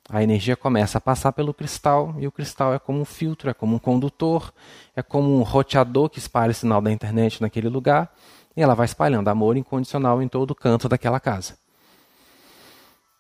[0.10, 3.54] a energia começa a passar pelo cristal e o cristal é como um filtro, é
[3.54, 4.54] como um condutor,
[4.96, 8.14] é como um roteador que espalha o sinal da internet naquele lugar
[8.58, 11.58] e ela vai espalhando amor incondicional em todo canto daquela casa.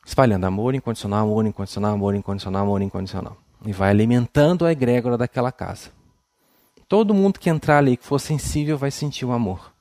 [0.04, 3.38] Espalhando amor incondicional, amor incondicional, amor incondicional, amor incondicional.
[3.66, 5.92] E vai alimentando a egrégora daquela casa.
[6.88, 9.72] Todo mundo que entrar ali, que for sensível, vai sentir o amor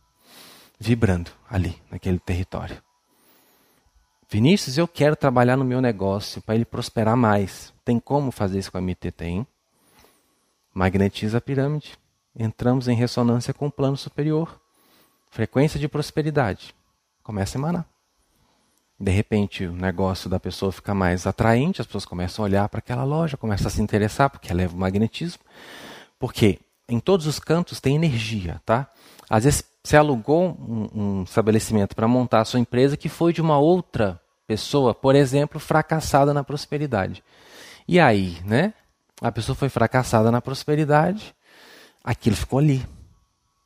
[0.79, 2.83] vibrando ali, naquele território.
[4.29, 7.73] Vinícius, eu quero trabalhar no meu negócio para ele prosperar mais.
[7.85, 9.13] Tem como fazer isso com a MT?
[9.13, 9.47] Tem.
[10.75, 11.97] Magnetiza a pirâmide.
[12.39, 14.61] Entramos em ressonância com o plano superior.
[15.37, 16.75] Frequência de prosperidade.
[17.23, 17.85] Começa a emanar.
[18.99, 22.79] De repente, o negócio da pessoa fica mais atraente, as pessoas começam a olhar para
[22.79, 25.43] aquela loja, começam a se interessar, porque leva o magnetismo.
[26.19, 26.59] Porque
[26.89, 28.91] em todos os cantos tem energia, tá?
[29.29, 33.43] Às vezes você alugou um, um estabelecimento para montar a sua empresa que foi de
[33.43, 37.23] uma outra pessoa, por exemplo, fracassada na prosperidade.
[37.87, 38.73] E aí, né?
[39.21, 41.35] A pessoa foi fracassada na prosperidade,
[42.03, 42.87] aquilo ficou ali,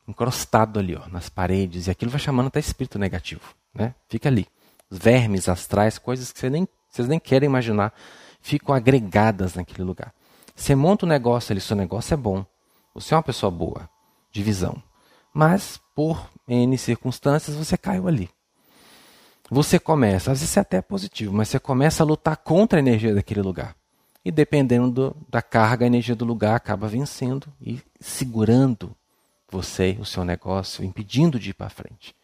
[0.06, 3.42] encrostado ali, ó, nas paredes, e aquilo vai chamando até espírito negativo,
[3.74, 3.94] né?
[4.08, 4.46] Fica ali.
[4.90, 7.92] Os vermes astrais, coisas que você nem, vocês nem querem imaginar,
[8.40, 10.12] ficam agregadas naquele lugar.
[10.54, 12.44] Você monta um negócio ali, seu negócio é bom,
[12.94, 13.88] você é uma pessoa boa,
[14.32, 14.82] de visão.
[15.32, 18.28] Mas, por N circunstâncias, você caiu ali.
[19.50, 23.14] Você começa, às vezes é até positivo, mas você começa a lutar contra a energia
[23.14, 23.74] daquele lugar.
[24.24, 28.94] E dependendo do, da carga, a energia do lugar acaba vencendo e segurando
[29.50, 32.14] você, o seu negócio, impedindo de ir para frente.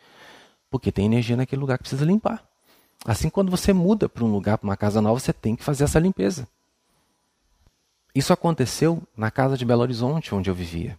[0.71, 2.45] Porque tem energia naquele lugar que precisa limpar.
[3.05, 5.85] Assim, quando você muda para um lugar, para uma casa nova, você tem que fazer
[5.85, 6.49] essa limpeza.
[8.15, 10.99] Isso aconteceu na casa de Belo Horizonte, onde eu vivia.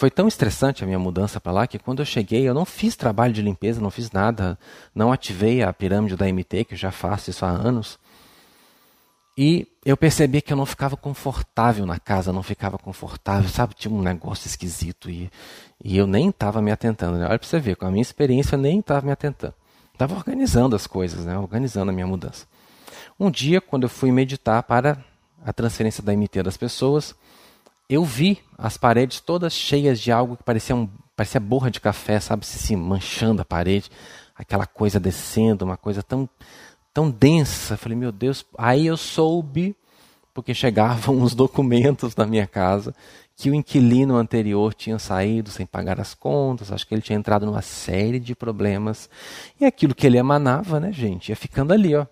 [0.00, 2.96] Foi tão estressante a minha mudança para lá que quando eu cheguei eu não fiz
[2.96, 4.58] trabalho de limpeza, não fiz nada,
[4.94, 7.98] não ativei a pirâmide da MT, que eu já faço isso há anos.
[9.42, 13.72] E eu percebi que eu não ficava confortável na casa, não ficava confortável, sabe?
[13.72, 15.30] Tinha um negócio esquisito e,
[15.82, 17.16] e eu nem estava me atentando.
[17.16, 17.26] Né?
[17.26, 19.54] Olha para você ver, com a minha experiência eu nem estava me atentando.
[19.94, 21.38] Estava organizando as coisas, né?
[21.38, 22.46] organizando a minha mudança.
[23.18, 25.02] Um dia, quando eu fui meditar para
[25.42, 27.14] a transferência da MT das pessoas,
[27.88, 30.86] eu vi as paredes todas cheias de algo que parecia, um,
[31.16, 33.90] parecia borra de café, sabe, se, se manchando a parede,
[34.36, 36.28] aquela coisa descendo, uma coisa tão,
[36.92, 37.76] tão densa.
[37.76, 39.76] Falei, meu Deus, aí eu soube
[40.32, 42.94] porque chegavam os documentos na minha casa
[43.40, 47.46] que o inquilino anterior tinha saído sem pagar as contas, acho que ele tinha entrado
[47.46, 49.08] numa série de problemas.
[49.58, 52.06] E aquilo que ele emanava, né, gente, ia ficando ali, ó,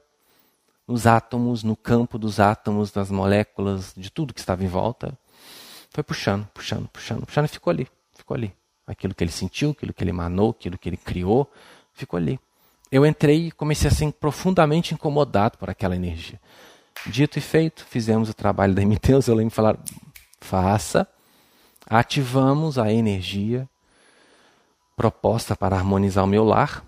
[0.86, 5.12] nos átomos, no campo dos átomos, das moléculas, de tudo que estava em volta.
[5.90, 8.54] Foi puxando, puxando, puxando, puxando e ficou ali, ficou ali.
[8.86, 11.46] Aquilo que ele sentiu, aquilo que ele emanou, aquilo que ele criou,
[11.92, 12.40] ficou ali.
[12.90, 16.40] Eu entrei e comecei a ser profundamente incomodado por aquela energia.
[17.06, 19.78] Dito e feito, fizemos o trabalho da MT, os me falaram,
[20.40, 21.06] faça,
[21.88, 23.68] ativamos a energia
[24.96, 26.84] proposta para harmonizar o meu lar.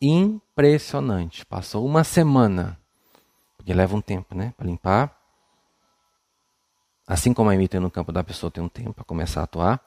[0.00, 1.44] Impressionante.
[1.44, 2.78] Passou uma semana,
[3.56, 5.14] porque leva um tempo, né, para limpar.
[7.06, 9.80] Assim como a MT no campo da pessoa tem um tempo para começar a atuar,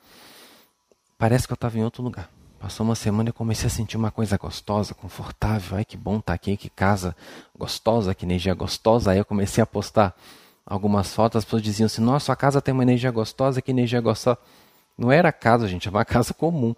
[1.18, 2.30] parece que eu estava em outro lugar.
[2.60, 5.78] Passou uma semana e eu comecei a sentir uma coisa gostosa, confortável.
[5.78, 7.16] Ai, que bom tá aqui, que casa
[7.58, 9.12] gostosa, que energia gostosa.
[9.12, 10.14] Aí eu comecei a postar
[10.66, 14.02] algumas fotos, as pessoas diziam assim: Nossa, sua casa tem uma energia gostosa, que energia
[14.02, 14.38] gostosa.
[14.98, 16.76] Não era casa, gente, é uma casa comum.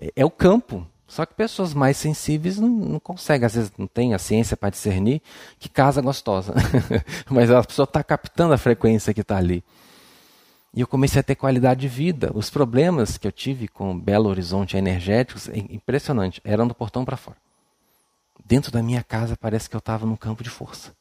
[0.00, 0.86] É, é o campo.
[1.08, 4.70] Só que pessoas mais sensíveis não, não conseguem, às vezes não tem a ciência para
[4.70, 5.22] discernir
[5.58, 6.54] que casa gostosa.
[7.28, 9.64] Mas a pessoa está captando a frequência que está ali.
[10.78, 12.30] E eu comecei a ter qualidade de vida.
[12.32, 17.16] Os problemas que eu tive com Belo Horizonte energéticos, é impressionante, eram do portão para
[17.16, 17.36] fora.
[18.46, 20.94] Dentro da minha casa parece que eu estava num campo de força.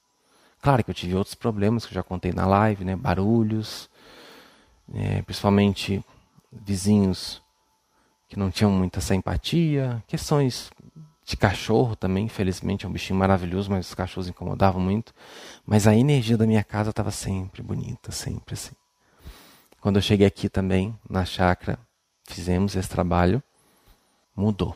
[0.63, 2.95] Claro que eu tive outros problemas que eu já contei na live, né?
[2.95, 3.87] barulhos,
[4.95, 6.03] é, principalmente
[6.51, 7.39] vizinhos
[8.27, 10.71] que não tinham muita simpatia, questões
[11.23, 15.13] de cachorro também, infelizmente é um bichinho maravilhoso, mas os cachorros incomodavam muito.
[15.67, 18.73] Mas a energia da minha casa estava sempre bonita, sempre assim.
[19.81, 21.79] Quando eu cheguei aqui também, na chácara,
[22.27, 23.41] fizemos esse trabalho,
[24.35, 24.75] mudou.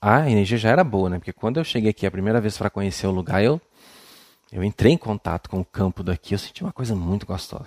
[0.00, 1.18] A energia já era boa, né?
[1.18, 3.60] Porque quando eu cheguei aqui a primeira vez para conhecer o lugar, eu,
[4.52, 7.66] eu entrei em contato com o campo daqui, eu senti uma coisa muito gostosa.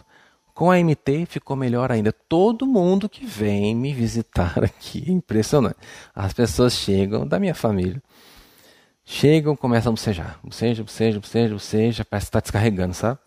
[0.54, 2.12] Com a MT ficou melhor ainda.
[2.12, 5.78] Todo mundo que vem me visitar aqui é impressionante.
[6.14, 8.02] As pessoas chegam, da minha família,
[9.06, 10.40] chegam, começam a bocejar.
[10.44, 13.20] Boceja, boceja, boceja, boceja, parece que está descarregando, sabe?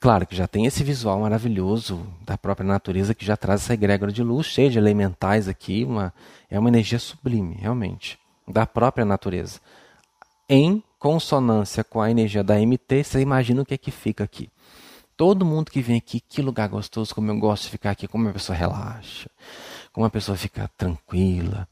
[0.00, 4.10] Claro que já tem esse visual maravilhoso da própria natureza que já traz essa egrégora
[4.10, 6.10] de luz cheia de elementais aqui, uma,
[6.50, 9.60] é uma energia sublime, realmente, da própria natureza.
[10.48, 14.48] Em consonância com a energia da MT, você imagina o que é que fica aqui.
[15.18, 18.26] Todo mundo que vem aqui, que lugar gostoso, como eu gosto de ficar aqui, como
[18.26, 19.28] a pessoa relaxa,
[19.92, 21.68] como a pessoa fica tranquila.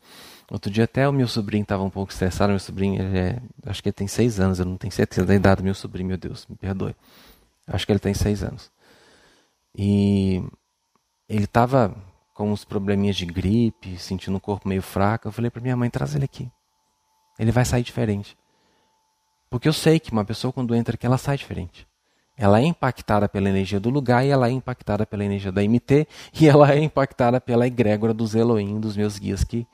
[0.51, 3.89] Outro dia até o meu sobrinho estava um pouco estressado, meu sobrinho, é, acho que
[3.89, 6.47] ele tem seis anos, eu não tenho certeza da idade do meu sobrinho, meu Deus,
[6.47, 6.95] me perdoe.
[7.69, 8.71] Acho que ele tem seis anos.
[9.77, 10.43] E
[11.29, 11.95] ele estava
[12.35, 15.29] com uns probleminhas de gripe, sentindo o corpo meio fraco.
[15.29, 16.51] Eu falei para minha mãe: traz ele aqui.
[17.39, 18.37] Ele vai sair diferente.
[19.51, 21.87] Porque eu sei que uma pessoa, quando entra aqui, ela sai diferente.
[22.37, 26.07] Ela é impactada pela energia do lugar e ela é impactada pela energia da MT
[26.41, 29.67] e ela é impactada pela egrégora dos Elohim, dos meus guias que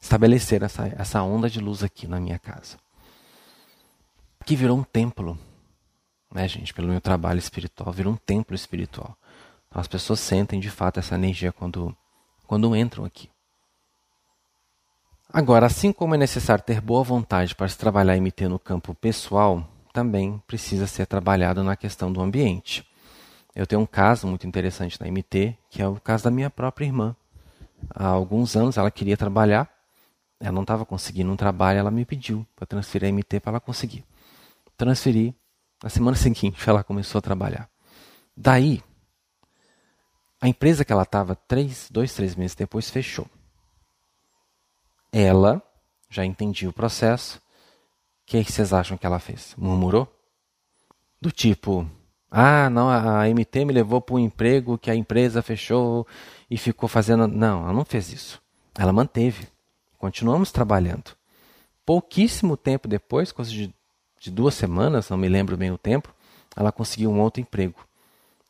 [0.00, 2.76] estabeleceram essa, essa onda de luz aqui na minha casa.
[4.44, 5.36] Que virou um templo
[6.32, 9.16] né, gente, pelo meu trabalho espiritual, vira um templo espiritual.
[9.68, 11.96] Então, as pessoas sentem de fato essa energia quando,
[12.46, 13.28] quando entram aqui.
[15.32, 19.68] Agora, assim como é necessário ter boa vontade para se trabalhar MT no campo pessoal,
[19.92, 22.84] também precisa ser trabalhado na questão do ambiente.
[23.54, 26.86] Eu tenho um caso muito interessante na MT, que é o caso da minha própria
[26.86, 27.14] irmã.
[27.94, 29.68] Há alguns anos ela queria trabalhar,
[30.40, 33.60] ela não estava conseguindo um trabalho, ela me pediu para transferir a MT para ela
[33.60, 34.04] conseguir.
[34.76, 35.34] Transferi,
[35.82, 37.68] na semana seguinte, ela começou a trabalhar.
[38.36, 38.82] Daí,
[40.40, 43.26] a empresa que ela estava três, dois, três meses depois fechou.
[45.12, 45.62] Ela
[46.08, 47.38] já entendia o processo.
[47.38, 47.40] O
[48.26, 49.54] que, vocês acham que ela fez?
[49.56, 50.08] Murmurou?
[51.20, 51.86] Do tipo,
[52.30, 56.06] ah, não, a MT me levou para um emprego que a empresa fechou
[56.48, 57.26] e ficou fazendo.
[57.26, 58.40] Não, ela não fez isso.
[58.78, 59.48] Ela manteve.
[59.98, 61.16] Continuamos trabalhando.
[61.84, 63.74] Pouquíssimo tempo depois, coisa de
[64.20, 66.14] de duas semanas, não me lembro bem o tempo,
[66.54, 67.80] ela conseguiu um outro emprego.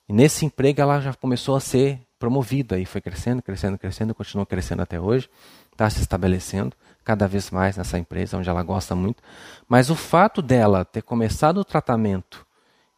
[0.09, 4.45] E nesse emprego ela já começou a ser promovida e foi crescendo, crescendo, crescendo, continua
[4.45, 5.31] crescendo até hoje,
[5.71, 9.23] está se estabelecendo cada vez mais nessa empresa onde ela gosta muito.
[9.69, 12.45] Mas o fato dela ter começado o tratamento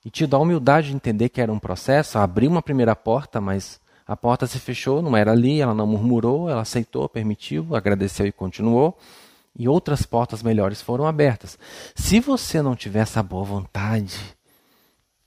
[0.03, 3.81] e tido a humildade de entender que era um processo, abriu uma primeira porta, mas
[4.07, 8.33] a porta se fechou, não era ali, ela não murmurou, ela aceitou, permitiu, agradeceu e
[8.33, 8.99] continuou
[9.55, 11.59] e outras portas melhores foram abertas.
[11.95, 14.19] Se você não tiver essa boa vontade,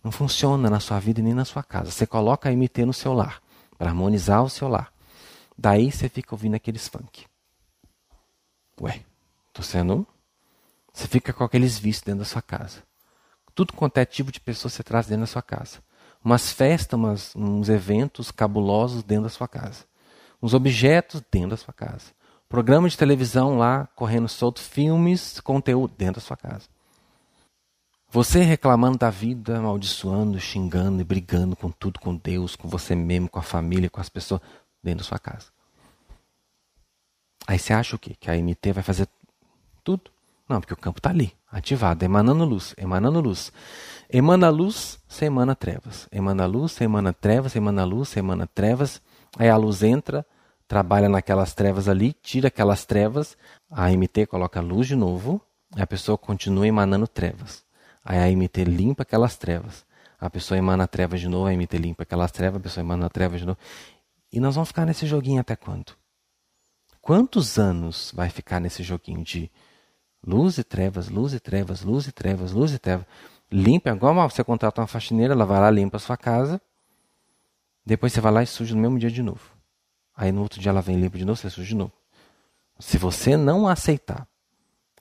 [0.04, 1.92] não funciona na sua vida e nem na sua casa.
[1.92, 3.42] Você coloca a MT no seu lar,
[3.78, 4.92] para harmonizar o seu lar.
[5.58, 7.26] Daí você fica ouvindo aqueles funk.
[8.82, 9.04] Ué,
[9.54, 10.06] tô sendo.
[10.94, 12.84] Você fica com aqueles vícios dentro da sua casa.
[13.54, 15.80] Tudo quanto é tipo de pessoa você traz dentro da sua casa.
[16.24, 19.86] Umas festas, umas, uns eventos cabulosos dentro da sua casa.
[20.42, 22.14] Uns objetos dentro da sua casa.
[22.48, 26.68] Programa de televisão lá, correndo solto, filmes, conteúdo dentro da sua casa.
[28.10, 33.28] Você reclamando da vida, amaldiçoando, xingando e brigando com tudo, com Deus, com você mesmo,
[33.28, 34.40] com a família, com as pessoas,
[34.82, 35.48] dentro da sua casa.
[37.48, 38.16] Aí você acha o quê?
[38.20, 39.08] Que a MT vai fazer
[39.84, 40.12] tudo?
[40.48, 43.52] Não, porque o campo está ali, ativado, emanando luz, emanando luz.
[44.08, 46.08] Emana luz, você emana trevas.
[46.12, 49.02] Emana luz, você emana trevas, emana luz, você emana trevas.
[49.38, 50.26] Aí a luz entra,
[50.68, 53.38] trabalha naquelas trevas ali, tira aquelas trevas,
[53.70, 55.42] a MT coloca luz de novo,
[55.72, 57.64] a pessoa continua emanando trevas.
[58.04, 59.86] Aí a MT limpa aquelas trevas.
[60.20, 63.40] A pessoa emana trevas de novo, a MT limpa aquelas trevas, a pessoa emana trevas
[63.40, 63.60] de novo.
[64.32, 65.94] E nós vamos ficar nesse joguinho até quando?
[67.02, 69.52] Quantos anos vai ficar nesse joguinho de
[70.26, 73.06] luz e trevas, luz e trevas, luz e trevas, luz e trevas?
[73.52, 76.60] Limpa, igual você contrata uma faxineira, ela vai lá, limpa a sua casa,
[77.86, 79.55] depois você vai lá e suja no mesmo dia de novo.
[80.16, 81.92] Aí no outro dia ela vem limpa de novo, você suja de novo.
[82.80, 84.28] Se você não aceitar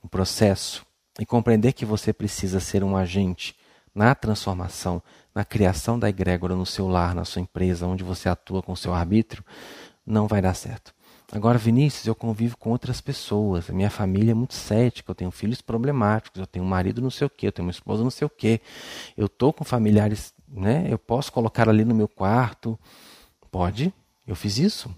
[0.02, 0.84] o processo
[1.18, 3.56] e compreender que você precisa ser um agente
[3.94, 5.02] na transformação,
[5.34, 8.76] na criação da egrégora no seu lar, na sua empresa, onde você atua com o
[8.76, 9.44] seu arbítrio,
[10.04, 10.92] não vai dar certo.
[11.32, 13.68] Agora, Vinícius, eu convivo com outras pessoas.
[13.70, 15.10] A minha família é muito cética.
[15.10, 16.38] Eu tenho filhos problemáticos.
[16.38, 17.48] Eu tenho um marido não sei o quê.
[17.48, 18.60] Eu tenho uma esposa não sei o quê.
[19.16, 20.86] Eu estou com familiares, né?
[20.88, 22.78] Eu posso colocar ali no meu quarto.
[23.50, 23.92] Pode.
[24.26, 24.94] Eu fiz isso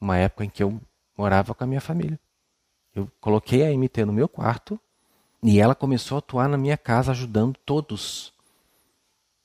[0.00, 0.80] uma época em que eu
[1.16, 2.18] morava com a minha família.
[2.94, 4.80] Eu coloquei a MT no meu quarto
[5.42, 8.32] e ela começou a atuar na minha casa ajudando todos.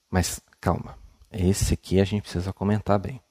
[0.09, 0.97] Mas calma,
[1.31, 3.21] esse aqui a gente precisa comentar bem.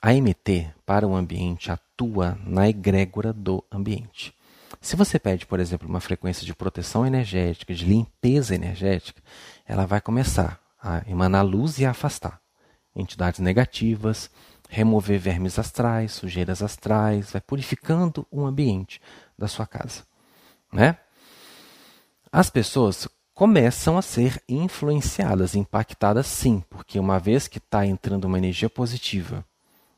[0.00, 4.34] A MT para o ambiente atua na egrégora do ambiente.
[4.80, 9.20] Se você pede, por exemplo, uma frequência de proteção energética, de limpeza energética,
[9.66, 12.40] ela vai começar a emanar luz e a afastar
[12.94, 14.30] entidades negativas,
[14.68, 19.00] remover vermes astrais, sujeiras astrais, vai purificando o ambiente
[19.36, 20.02] da sua casa,
[20.72, 20.98] né?
[22.30, 28.36] As pessoas começam a ser influenciadas, impactadas sim, porque uma vez que está entrando uma
[28.36, 29.44] energia positiva,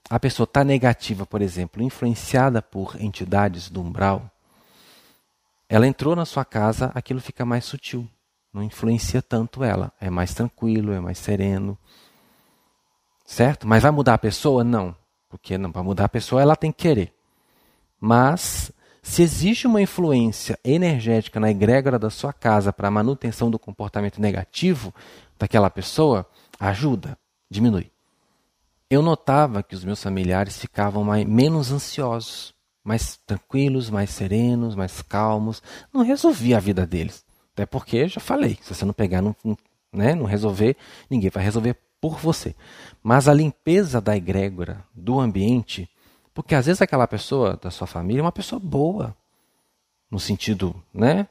[0.08, 4.30] a pessoa está negativa, por exemplo, influenciada por entidades do umbral,
[5.68, 8.08] ela entrou na sua casa, aquilo fica mais sutil,
[8.52, 11.78] não influencia tanto ela, é mais tranquilo, é mais sereno,
[13.30, 13.64] Certo?
[13.64, 14.64] Mas vai mudar a pessoa?
[14.64, 14.92] Não.
[15.28, 17.14] Porque não, para mudar a pessoa ela tem que querer.
[18.00, 23.56] Mas se existe uma influência energética na egrégora da sua casa para a manutenção do
[23.56, 24.92] comportamento negativo
[25.38, 26.26] daquela pessoa,
[26.58, 27.16] ajuda,
[27.48, 27.88] diminui.
[28.90, 32.52] Eu notava que os meus familiares ficavam mais, menos ansiosos,
[32.82, 35.62] mais tranquilos, mais serenos, mais calmos.
[35.94, 37.24] Não resolvia a vida deles.
[37.52, 39.36] Até porque, já falei, se você não pegar, não,
[39.92, 40.76] né, não resolver,
[41.08, 42.54] ninguém vai resolver por você.
[43.02, 45.88] Mas a limpeza da egrégora, do ambiente,
[46.32, 49.14] porque às vezes aquela pessoa da sua família é uma pessoa boa,
[50.10, 51.28] no sentido, né?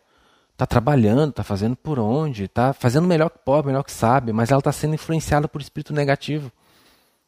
[0.54, 4.52] Está trabalhando, está fazendo por onde, está fazendo melhor que pode, melhor que sabe, mas
[4.52, 6.52] ela está sendo influenciada por espírito negativo.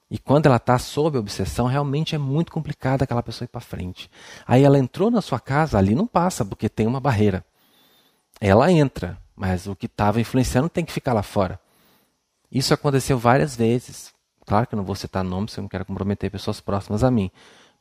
[0.10, 4.12] E quando ela está sob obsessão, realmente é muito complicado aquela pessoa ir para frente.
[4.46, 7.46] Aí ela entrou na sua casa, ali não passa, porque tem uma barreira.
[8.42, 11.58] Ela entra, mas o que estava influenciando tem que ficar lá fora.
[12.52, 14.14] Isso aconteceu várias vezes.
[14.46, 17.32] Claro que eu não vou citar nomes, eu não quero comprometer pessoas próximas a mim.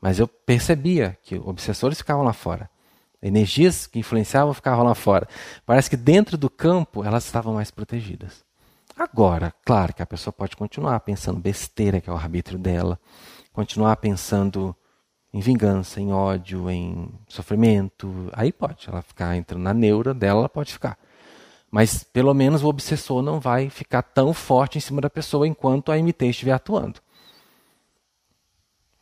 [0.00, 2.70] Mas eu percebia que obsessores ficavam lá fora.
[3.22, 5.28] Energias que influenciavam ficavam lá fora.
[5.66, 8.44] Parece que dentro do campo elas estavam mais protegidas.
[8.96, 12.98] Agora, claro que a pessoa pode continuar pensando besteira, que é o arbítrio dela,
[13.52, 14.76] continuar pensando
[15.32, 18.28] em vingança, em ódio, em sofrimento.
[18.32, 20.98] Aí pode, ela ficar entrando na neura dela, ela pode ficar.
[21.70, 25.92] Mas pelo menos o obsessor não vai ficar tão forte em cima da pessoa enquanto
[25.92, 27.00] a MT estiver atuando.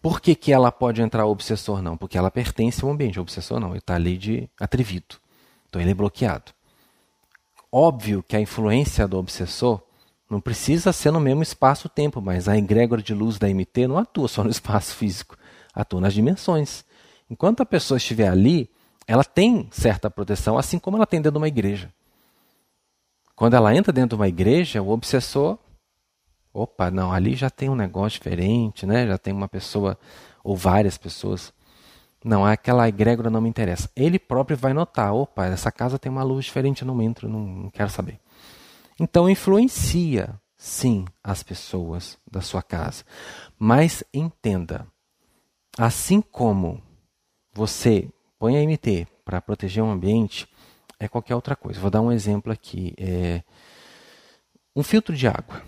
[0.00, 1.82] Por que, que ela pode entrar o obsessor?
[1.82, 3.18] Não, porque ela pertence ao ambiente.
[3.18, 5.16] O obsessor não, ele está ali de atrevido.
[5.68, 6.52] Então ele é bloqueado.
[7.72, 9.82] Óbvio que a influência do obsessor
[10.30, 14.28] não precisa ser no mesmo espaço-tempo, mas a egrégora de luz da MT não atua
[14.28, 15.36] só no espaço físico,
[15.74, 16.84] atua nas dimensões.
[17.30, 18.70] Enquanto a pessoa estiver ali,
[19.06, 21.92] ela tem certa proteção, assim como ela tem dentro de uma igreja.
[23.38, 25.56] Quando ela entra dentro de uma igreja, o obsessor,
[26.52, 29.06] opa, não, ali já tem um negócio diferente, né?
[29.06, 29.96] Já tem uma pessoa
[30.42, 31.52] ou várias pessoas.
[32.24, 33.88] Não, aquela egrégora não me interessa.
[33.94, 37.38] Ele próprio vai notar, opa, essa casa tem uma luz diferente, eu não entro, não,
[37.38, 38.18] não quero saber.
[38.98, 43.04] Então influencia, sim, as pessoas da sua casa.
[43.56, 44.84] Mas entenda,
[45.78, 46.82] assim como
[47.54, 50.48] você põe a MT para proteger o ambiente,
[50.98, 51.80] é qualquer outra coisa.
[51.80, 52.94] Vou dar um exemplo aqui.
[52.96, 53.42] É,
[54.74, 55.62] Um filtro de água,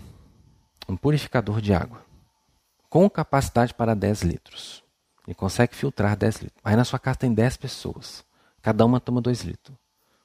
[0.87, 2.03] um purificador de água,
[2.89, 4.83] com capacidade para 10 litros.
[5.27, 6.61] Ele consegue filtrar 10 litros.
[6.63, 8.25] Aí na sua casa tem 10 pessoas.
[8.61, 9.77] Cada uma toma 2 litros.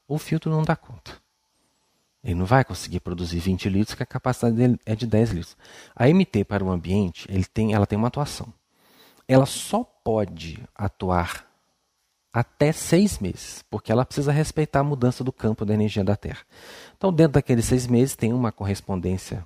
[0.09, 1.21] O filtro não dá conta.
[2.23, 5.57] Ele não vai conseguir produzir 20 litros, que a capacidade dele é de 10 litros.
[5.95, 8.53] A MT para o ambiente, ele tem, ela tem uma atuação.
[9.29, 11.46] Ela só pode atuar
[12.37, 16.41] até seis meses, porque ela precisa respeitar a mudança do campo da energia da Terra.
[16.95, 19.43] Então, dentro daqueles seis meses, tem uma correspondência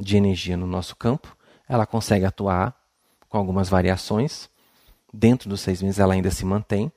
[0.00, 1.36] de energia no nosso campo.
[1.68, 2.74] Ela consegue atuar
[3.28, 4.48] com algumas variações.
[5.12, 6.90] Dentro dos seis meses, ela ainda se mantém.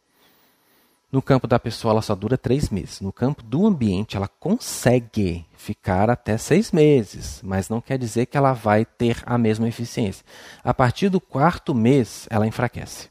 [1.12, 3.02] No campo da pessoa, ela só dura três meses.
[3.02, 8.38] No campo do ambiente, ela consegue ficar até seis meses, mas não quer dizer que
[8.38, 10.24] ela vai ter a mesma eficiência.
[10.64, 13.10] A partir do quarto mês, ela enfraquece.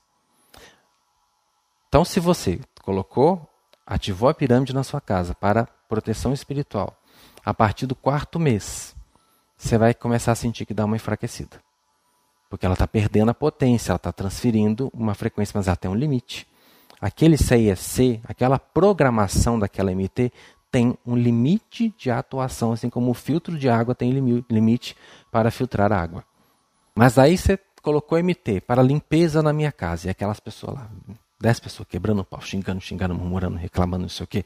[1.88, 3.48] Então, se você colocou,
[3.86, 6.96] ativou a pirâmide na sua casa para proteção espiritual,
[7.44, 8.94] a partir do quarto mês,
[9.56, 11.60] você vai começar a sentir que dá uma enfraquecida.
[12.50, 15.94] Porque ela está perdendo a potência, ela está transferindo uma frequência, mas ela tem um
[15.94, 16.46] limite
[17.00, 20.32] aquele CISC, aquela programação daquela MT,
[20.70, 24.96] tem um limite de atuação, assim como o filtro de água tem limite
[25.30, 26.24] para filtrar a água.
[26.94, 30.90] Mas aí você colocou MT para limpeza na minha casa, e aquelas pessoas lá,
[31.40, 34.44] dez pessoas quebrando o pau, xingando, xingando, murmurando, reclamando, não sei o quê,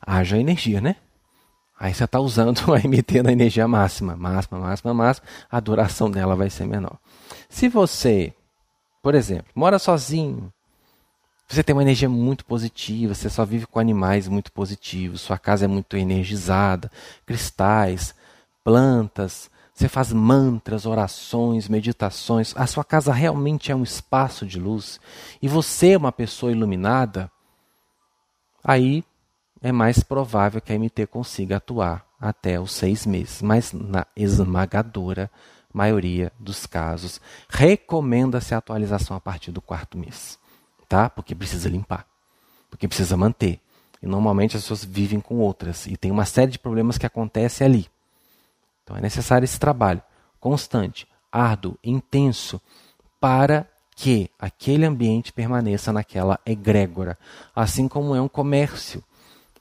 [0.00, 0.96] haja energia, né?
[1.78, 6.34] Aí você está usando a MT na energia máxima, máxima, máxima, máxima, a duração dela
[6.34, 6.98] vai ser menor.
[7.48, 8.32] Se você,
[9.02, 10.52] por exemplo, mora sozinho,
[11.48, 15.64] você tem uma energia muito positiva, você só vive com animais muito positivos, sua casa
[15.64, 16.90] é muito energizada,
[17.24, 18.14] cristais,
[18.64, 24.98] plantas, você faz mantras, orações, meditações, a sua casa realmente é um espaço de luz
[25.42, 27.30] e você é uma pessoa iluminada,
[28.64, 29.04] aí
[29.60, 35.30] é mais provável que a MT consiga atuar até os seis meses, mas na esmagadora
[35.72, 40.38] maioria dos casos, recomenda-se a atualização a partir do quarto mês
[40.88, 41.10] tá?
[41.10, 42.06] Porque precisa limpar,
[42.70, 43.60] porque precisa manter.
[44.02, 47.64] E normalmente as pessoas vivem com outras e tem uma série de problemas que acontece
[47.64, 47.86] ali.
[48.86, 50.00] Então é necessário esse trabalho
[50.38, 52.60] constante, árduo, intenso,
[53.20, 57.18] para que aquele ambiente permaneça naquela egrégora,
[57.54, 59.02] assim como é um comércio.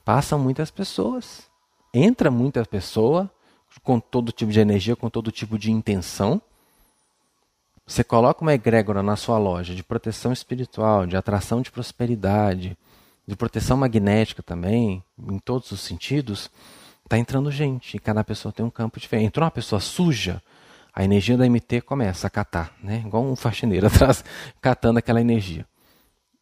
[0.04, 1.48] Passam muitas pessoas,
[1.92, 3.32] entra muita pessoa
[3.82, 6.40] com todo tipo de energia, com todo tipo de intenção,
[7.88, 12.76] você coloca uma egrégora na sua loja de proteção espiritual, de atração de prosperidade,
[13.28, 16.50] de proteção magnética também, em todos os sentidos,
[17.06, 19.28] está entrando gente cada pessoa tem um campo diferente.
[19.28, 20.42] Entrou uma pessoa suja,
[20.94, 23.04] a energia da MT começa a catar, né?
[23.06, 24.24] igual um faxineiro atrás,
[24.62, 25.66] catando aquela energia.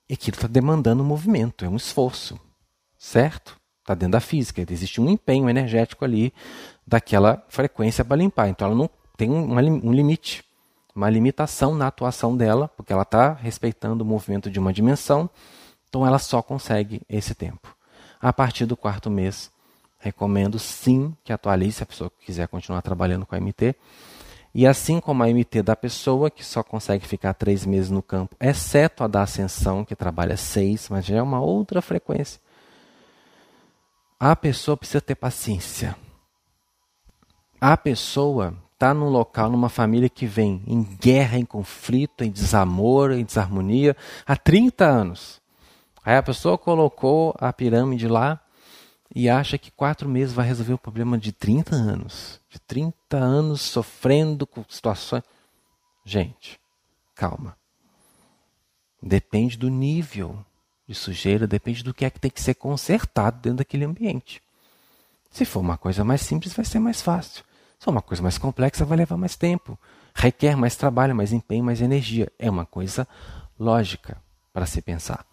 [0.09, 2.39] E aquilo está demandando movimento, é um esforço,
[2.97, 3.57] certo?
[3.81, 6.33] Está dentro da física, existe um empenho energético ali
[6.85, 8.47] daquela frequência para limpar.
[8.47, 10.43] Então ela não tem um, um limite
[10.95, 15.29] uma limitação na atuação dela, porque ela está respeitando o movimento de uma dimensão,
[15.89, 17.75] então ela só consegue esse tempo.
[18.21, 19.51] A partir do quarto mês,
[20.03, 23.75] recomendo sim que atualize se a pessoa quiser continuar trabalhando com a MT.
[24.53, 28.35] E assim como a MT da pessoa, que só consegue ficar três meses no campo,
[28.39, 32.39] exceto a da ascensão, que trabalha seis, mas já é uma outra frequência.
[34.19, 35.95] A pessoa precisa ter paciência.
[37.59, 43.11] A pessoa está num local, numa família que vem em guerra, em conflito, em desamor,
[43.11, 43.95] em desarmonia
[44.25, 45.41] há 30 anos.
[46.05, 48.39] Aí a pessoa colocou a pirâmide lá
[49.15, 52.41] e acha que quatro meses vai resolver o problema de 30 anos.
[52.49, 55.23] De 30 anos sofrendo com situações.
[56.03, 56.59] Gente,
[57.13, 57.55] calma.
[59.01, 60.43] Depende do nível
[60.87, 64.41] de sujeira, depende do que é que tem que ser consertado dentro daquele ambiente.
[65.29, 67.43] Se for uma coisa mais simples, vai ser mais fácil.
[67.79, 69.77] Se uma coisa mais complexa, vai levar mais tempo,
[70.15, 72.31] requer mais trabalho, mais empenho, mais energia.
[72.39, 73.07] É uma coisa
[73.59, 75.25] lógica para se pensar.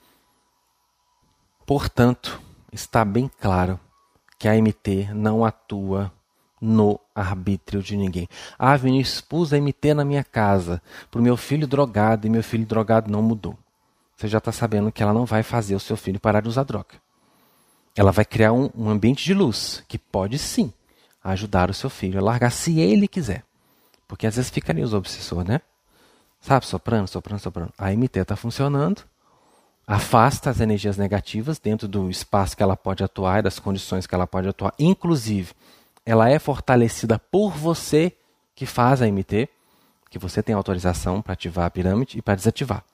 [1.64, 2.41] Portanto,
[2.72, 3.78] está bem claro
[4.38, 6.12] que a MT não atua
[6.60, 8.28] no arbítrio de ninguém.
[8.58, 12.42] Ah, Vinícius, pus a MT na minha casa para o meu filho drogado e meu
[12.42, 13.58] filho drogado não mudou.
[14.16, 16.64] Você já está sabendo que ela não vai fazer o seu filho parar de usar
[16.64, 17.00] droga.
[17.96, 20.72] Ela vai criar um, um ambiente de luz, que pode sim
[21.24, 23.44] ajudar o seu filho a largar se ele quiser.
[24.06, 25.60] Porque às vezes fica ali os obsessores, né?
[26.40, 27.72] Sabe, soprando, soprando, soprando.
[27.78, 29.02] A MT está funcionando,
[29.91, 34.14] afasta as energias negativas dentro do espaço que ela pode atuar e das condições que
[34.14, 34.72] ela pode atuar.
[34.78, 35.53] Inclusive,
[36.07, 38.12] ela é fortalecida por você
[38.55, 39.49] que faz a MT,
[40.09, 42.84] que você tem autorização para ativar a pirâmide e para desativar.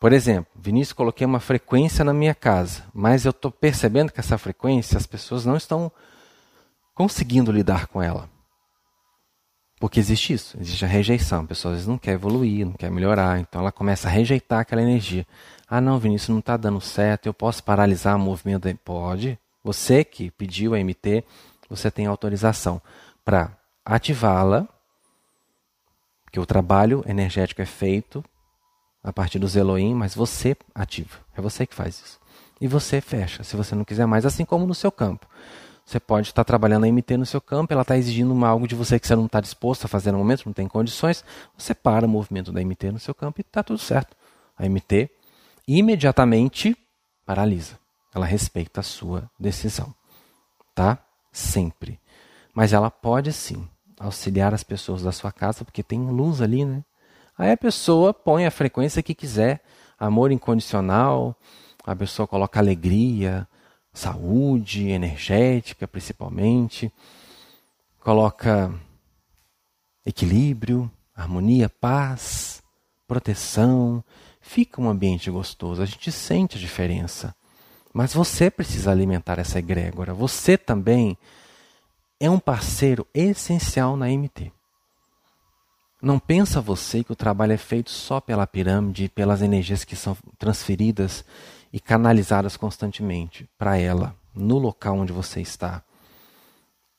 [0.00, 4.38] Por exemplo, Vinícius, coloquei uma frequência na minha casa, mas eu estou percebendo que essa
[4.38, 5.90] frequência as pessoas não estão
[6.94, 8.28] conseguindo lidar com ela.
[9.78, 11.42] Porque existe isso, existe a rejeição.
[11.42, 14.60] A pessoa às vezes não quer evoluir, não quer melhorar, então ela começa a rejeitar
[14.60, 15.26] aquela energia.
[15.68, 18.68] Ah, não, Vinícius, não está dando certo, eu posso paralisar o movimento?
[18.84, 19.38] Pode.
[19.62, 21.24] Você que pediu a MT,
[21.68, 22.80] você tem autorização
[23.24, 24.66] para ativá-la,
[26.24, 28.24] porque o trabalho energético é feito
[29.02, 31.18] a partir dos Elohim, mas você ativa.
[31.36, 32.20] É você que faz isso.
[32.60, 35.26] E você fecha, se você não quiser mais, assim como no seu campo.
[35.88, 39.00] Você pode estar trabalhando a MT no seu campo, ela está exigindo algo de você
[39.00, 41.24] que você não está disposto a fazer no momento, não tem condições.
[41.56, 44.14] Você para o movimento da MT no seu campo e está tudo certo.
[44.54, 45.08] A MT
[45.66, 46.76] imediatamente
[47.24, 47.78] paralisa.
[48.14, 49.94] Ela respeita a sua decisão.
[50.74, 50.98] Tá?
[51.32, 51.98] Sempre.
[52.52, 53.66] Mas ela pode sim
[53.98, 56.84] auxiliar as pessoas da sua casa, porque tem luz ali, né?
[57.38, 59.62] Aí a pessoa põe a frequência que quiser,
[59.98, 61.34] amor incondicional,
[61.86, 63.48] a pessoa coloca alegria,
[63.92, 66.92] saúde energética, principalmente.
[68.00, 68.72] Coloca
[70.04, 72.62] equilíbrio, harmonia, paz,
[73.06, 74.02] proteção.
[74.40, 77.34] Fica um ambiente gostoso, a gente sente a diferença.
[77.92, 80.14] Mas você precisa alimentar essa egrégora.
[80.14, 81.18] Você também
[82.20, 84.52] é um parceiro essencial na MT.
[86.00, 90.16] Não pensa você que o trabalho é feito só pela pirâmide pelas energias que são
[90.38, 91.24] transferidas
[91.72, 95.82] e canalizadas constantemente para ela, no local onde você está.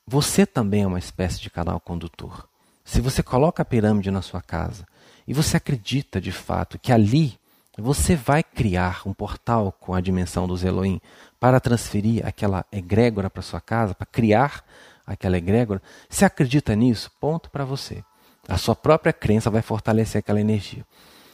[0.05, 2.47] Você também é uma espécie de canal condutor.
[2.83, 4.87] Se você coloca a pirâmide na sua casa
[5.27, 7.39] e você acredita de fato que ali
[7.77, 10.99] você vai criar um portal com a dimensão dos Elohim
[11.39, 14.63] para transferir aquela egrégora para sua casa, para criar
[15.05, 18.03] aquela egrégora, se acredita nisso, ponto para você.
[18.47, 20.85] A sua própria crença vai fortalecer aquela energia.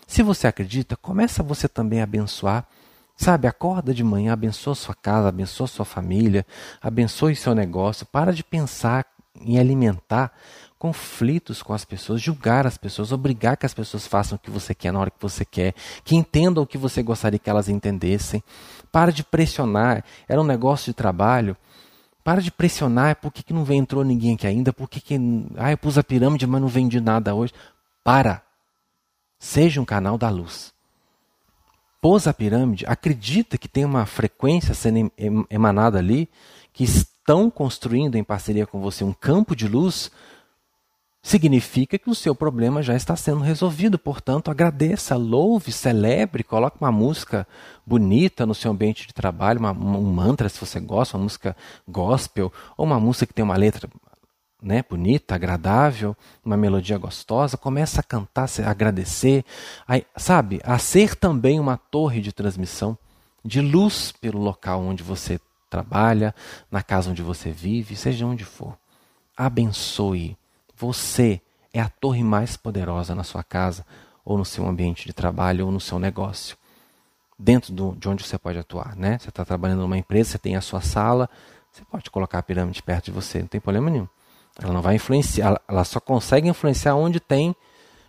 [0.05, 2.67] Se você acredita, começa você também a abençoar
[3.16, 6.45] Sabe, acorda de manhã, abençoa sua casa, abençoa sua família,
[6.82, 8.05] abençoe seu negócio.
[8.05, 9.05] Para de pensar
[9.39, 10.34] em alimentar
[10.78, 14.76] conflitos com as pessoas, julgar as pessoas, obrigar que as pessoas façam o que você
[14.76, 18.43] quer na hora que você quer, que entendam o que você gostaria que elas entendessem.
[18.91, 20.03] Para de pressionar.
[20.28, 21.55] Era um negócio de trabalho.
[22.22, 23.16] Para de pressionar.
[23.16, 24.74] Por que, que não entrou ninguém aqui ainda?
[24.74, 25.18] Por que, que.
[25.55, 27.53] Ah, eu pus a pirâmide, mas não vendi nada hoje.
[28.03, 28.41] Para.
[29.39, 30.74] Seja um canal da luz
[32.02, 35.12] pôs a pirâmide, acredita que tem uma frequência sendo
[35.50, 36.30] emanada ali,
[36.72, 40.12] que estão construindo em parceria com você um campo de luz,
[41.26, 43.98] significa que o seu problema já está sendo resolvido.
[43.98, 47.48] Portanto, agradeça, louve, celebre, coloque uma música
[47.84, 52.54] bonita no seu ambiente de trabalho, uma, um mantra se você gosta, uma música gospel,
[52.78, 53.89] ou uma música que tem uma letra
[54.62, 59.45] né, bonita, agradável, uma melodia gostosa, começa a cantar, a agradecer,
[59.88, 62.97] a, sabe, a ser também uma torre de transmissão
[63.43, 65.39] de luz pelo local onde você
[65.70, 66.34] trabalha,
[66.72, 68.76] na casa onde você vive, seja onde for.
[69.38, 70.38] Abençoe.
[70.76, 71.41] Você
[71.74, 73.86] é a torre mais poderosa na sua casa,
[74.24, 76.58] ou no seu ambiente de trabalho, ou no seu negócio.
[77.38, 79.20] Dentro do, de onde você pode atuar, né?
[79.20, 81.30] Você está trabalhando numa empresa, você tem a sua sala,
[81.72, 84.08] você pode colocar a pirâmide perto de você, não tem problema nenhum.
[84.62, 87.56] Ela não vai influenciar, ela só consegue influenciar onde tem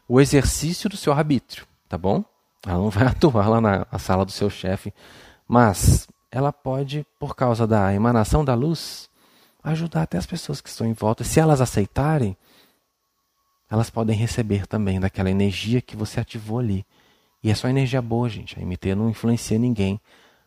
[0.08, 2.24] o exercício do seu arbítrio, tá bom?
[2.64, 4.92] Ela não vai atuar lá na, sala do seu chefe,
[5.48, 9.08] mas ela pode, por causa da emanação da luz,
[9.62, 11.24] ajudar até as pessoas que estão em volta.
[11.24, 12.36] Se elas aceitarem,
[13.68, 16.86] elas podem receber também daquela energia que você ativou ali.
[17.42, 18.58] E é só energia boa, gente.
[18.58, 20.00] A MT não influencia ninguém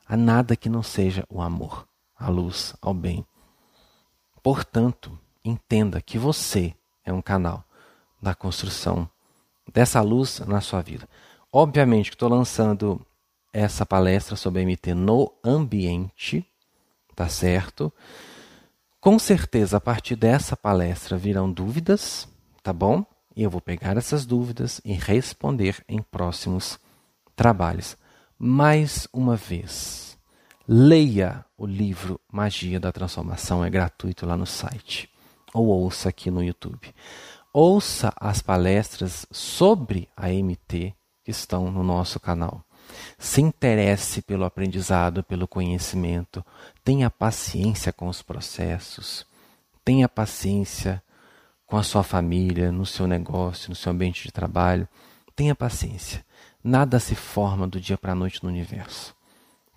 [0.08, 1.88] a nada que não seja o amor,
[2.18, 3.26] a luz, ao bem.
[4.42, 6.74] Portanto, entenda que você
[7.04, 7.64] é um canal
[8.22, 9.10] da construção
[9.72, 11.08] dessa luz na sua vida.
[11.52, 13.02] Obviamente que estou lançando
[13.52, 16.46] essa palestra sobre MT no ambiente,
[17.16, 17.92] tá certo?
[19.00, 22.28] Com certeza, a partir dessa palestra virão dúvidas,
[22.62, 23.06] tá bom?
[23.36, 26.78] E eu vou pegar essas dúvidas e responder em próximos
[27.36, 27.98] trabalhos.
[28.38, 30.18] Mais uma vez,
[30.68, 35.10] leia o livro Magia da Transformação, é gratuito lá no site
[35.54, 36.94] ou ouça aqui no YouTube.
[37.54, 40.94] Ouça as palestras sobre a MT
[41.24, 42.64] que estão no nosso canal.
[43.18, 46.46] Se interesse pelo aprendizado, pelo conhecimento.
[46.84, 49.26] Tenha paciência com os processos.
[49.84, 51.02] Tenha paciência
[51.66, 54.88] com a sua família, no seu negócio, no seu ambiente de trabalho.
[55.36, 56.26] Tenha paciência.
[56.64, 59.16] Nada se forma do dia para a noite no universo.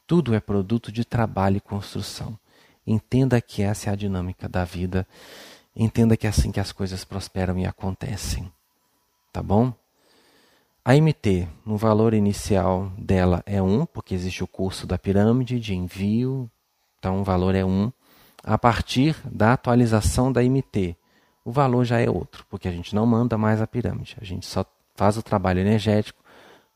[0.07, 2.39] Tudo é produto de trabalho e construção.
[2.87, 5.07] Entenda que essa é a dinâmica da vida
[5.75, 8.53] Entenda que é assim que as coisas prosperam e acontecem.
[9.33, 9.73] Tá bom?
[10.85, 15.75] A MT, no valor inicial dela é 1, porque existe o curso da pirâmide de
[15.75, 16.51] envio,
[16.99, 17.93] então o valor é 1.
[18.45, 20.97] a partir da atualização da MT,
[21.45, 24.45] o valor já é outro, porque a gente não manda mais a pirâmide, a gente
[24.45, 24.67] só
[24.97, 26.21] faz o trabalho energético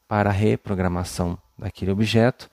[0.06, 2.48] para a reprogramação daquele objeto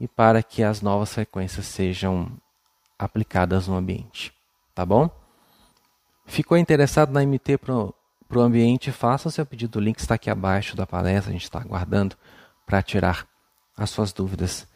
[0.00, 2.32] e para que as novas frequências sejam
[2.98, 4.32] aplicadas no ambiente.
[4.74, 5.10] Tá bom?
[6.28, 8.92] Ficou interessado na MT para o ambiente?
[8.92, 12.14] Faça o seu pedido, o link está aqui abaixo da palestra, a gente está aguardando
[12.66, 13.26] para tirar
[13.74, 14.68] as suas dúvidas.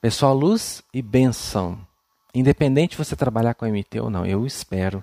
[0.00, 1.78] Pessoal, luz e benção.
[2.34, 5.02] Independente de você trabalhar com a MT ou não, eu espero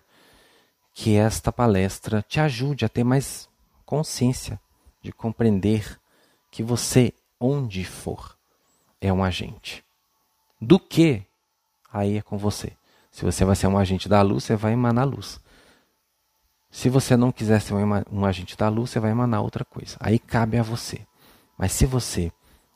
[0.93, 3.49] que esta palestra te ajude a ter mais
[3.85, 4.59] consciência
[5.01, 5.99] de compreender
[6.51, 8.37] que você, onde for,
[8.99, 9.83] é um agente.
[10.59, 11.23] Do que?
[11.91, 12.73] Aí é com você.
[13.09, 15.41] Se você vai ser um agente da luz, você vai emanar luz.
[16.73, 19.95] Se você não quiser ser um, agente da luz, você vai emanar outra coisa.
[19.99, 21.01] Aí cabe a você.
[21.55, 22.31] Mas se você,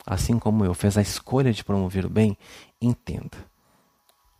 [0.06, 2.38] assim como eu, fez a escolha de promover o bem,
[2.80, 3.36] entenda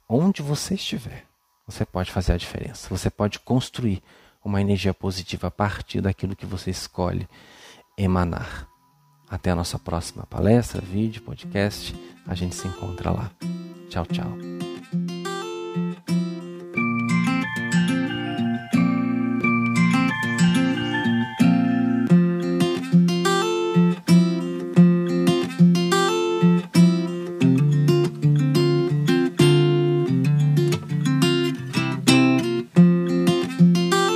[0.08, 1.26] onde você estiver,
[1.66, 2.88] você pode fazer a diferença.
[2.88, 4.04] Você pode construir
[4.46, 7.28] uma energia positiva a partir daquilo que você escolhe
[7.98, 8.70] emanar.
[9.28, 11.96] Até a nossa próxima palestra, vídeo, podcast.
[12.28, 13.32] A gente se encontra lá.
[13.90, 15.07] Tchau, tchau.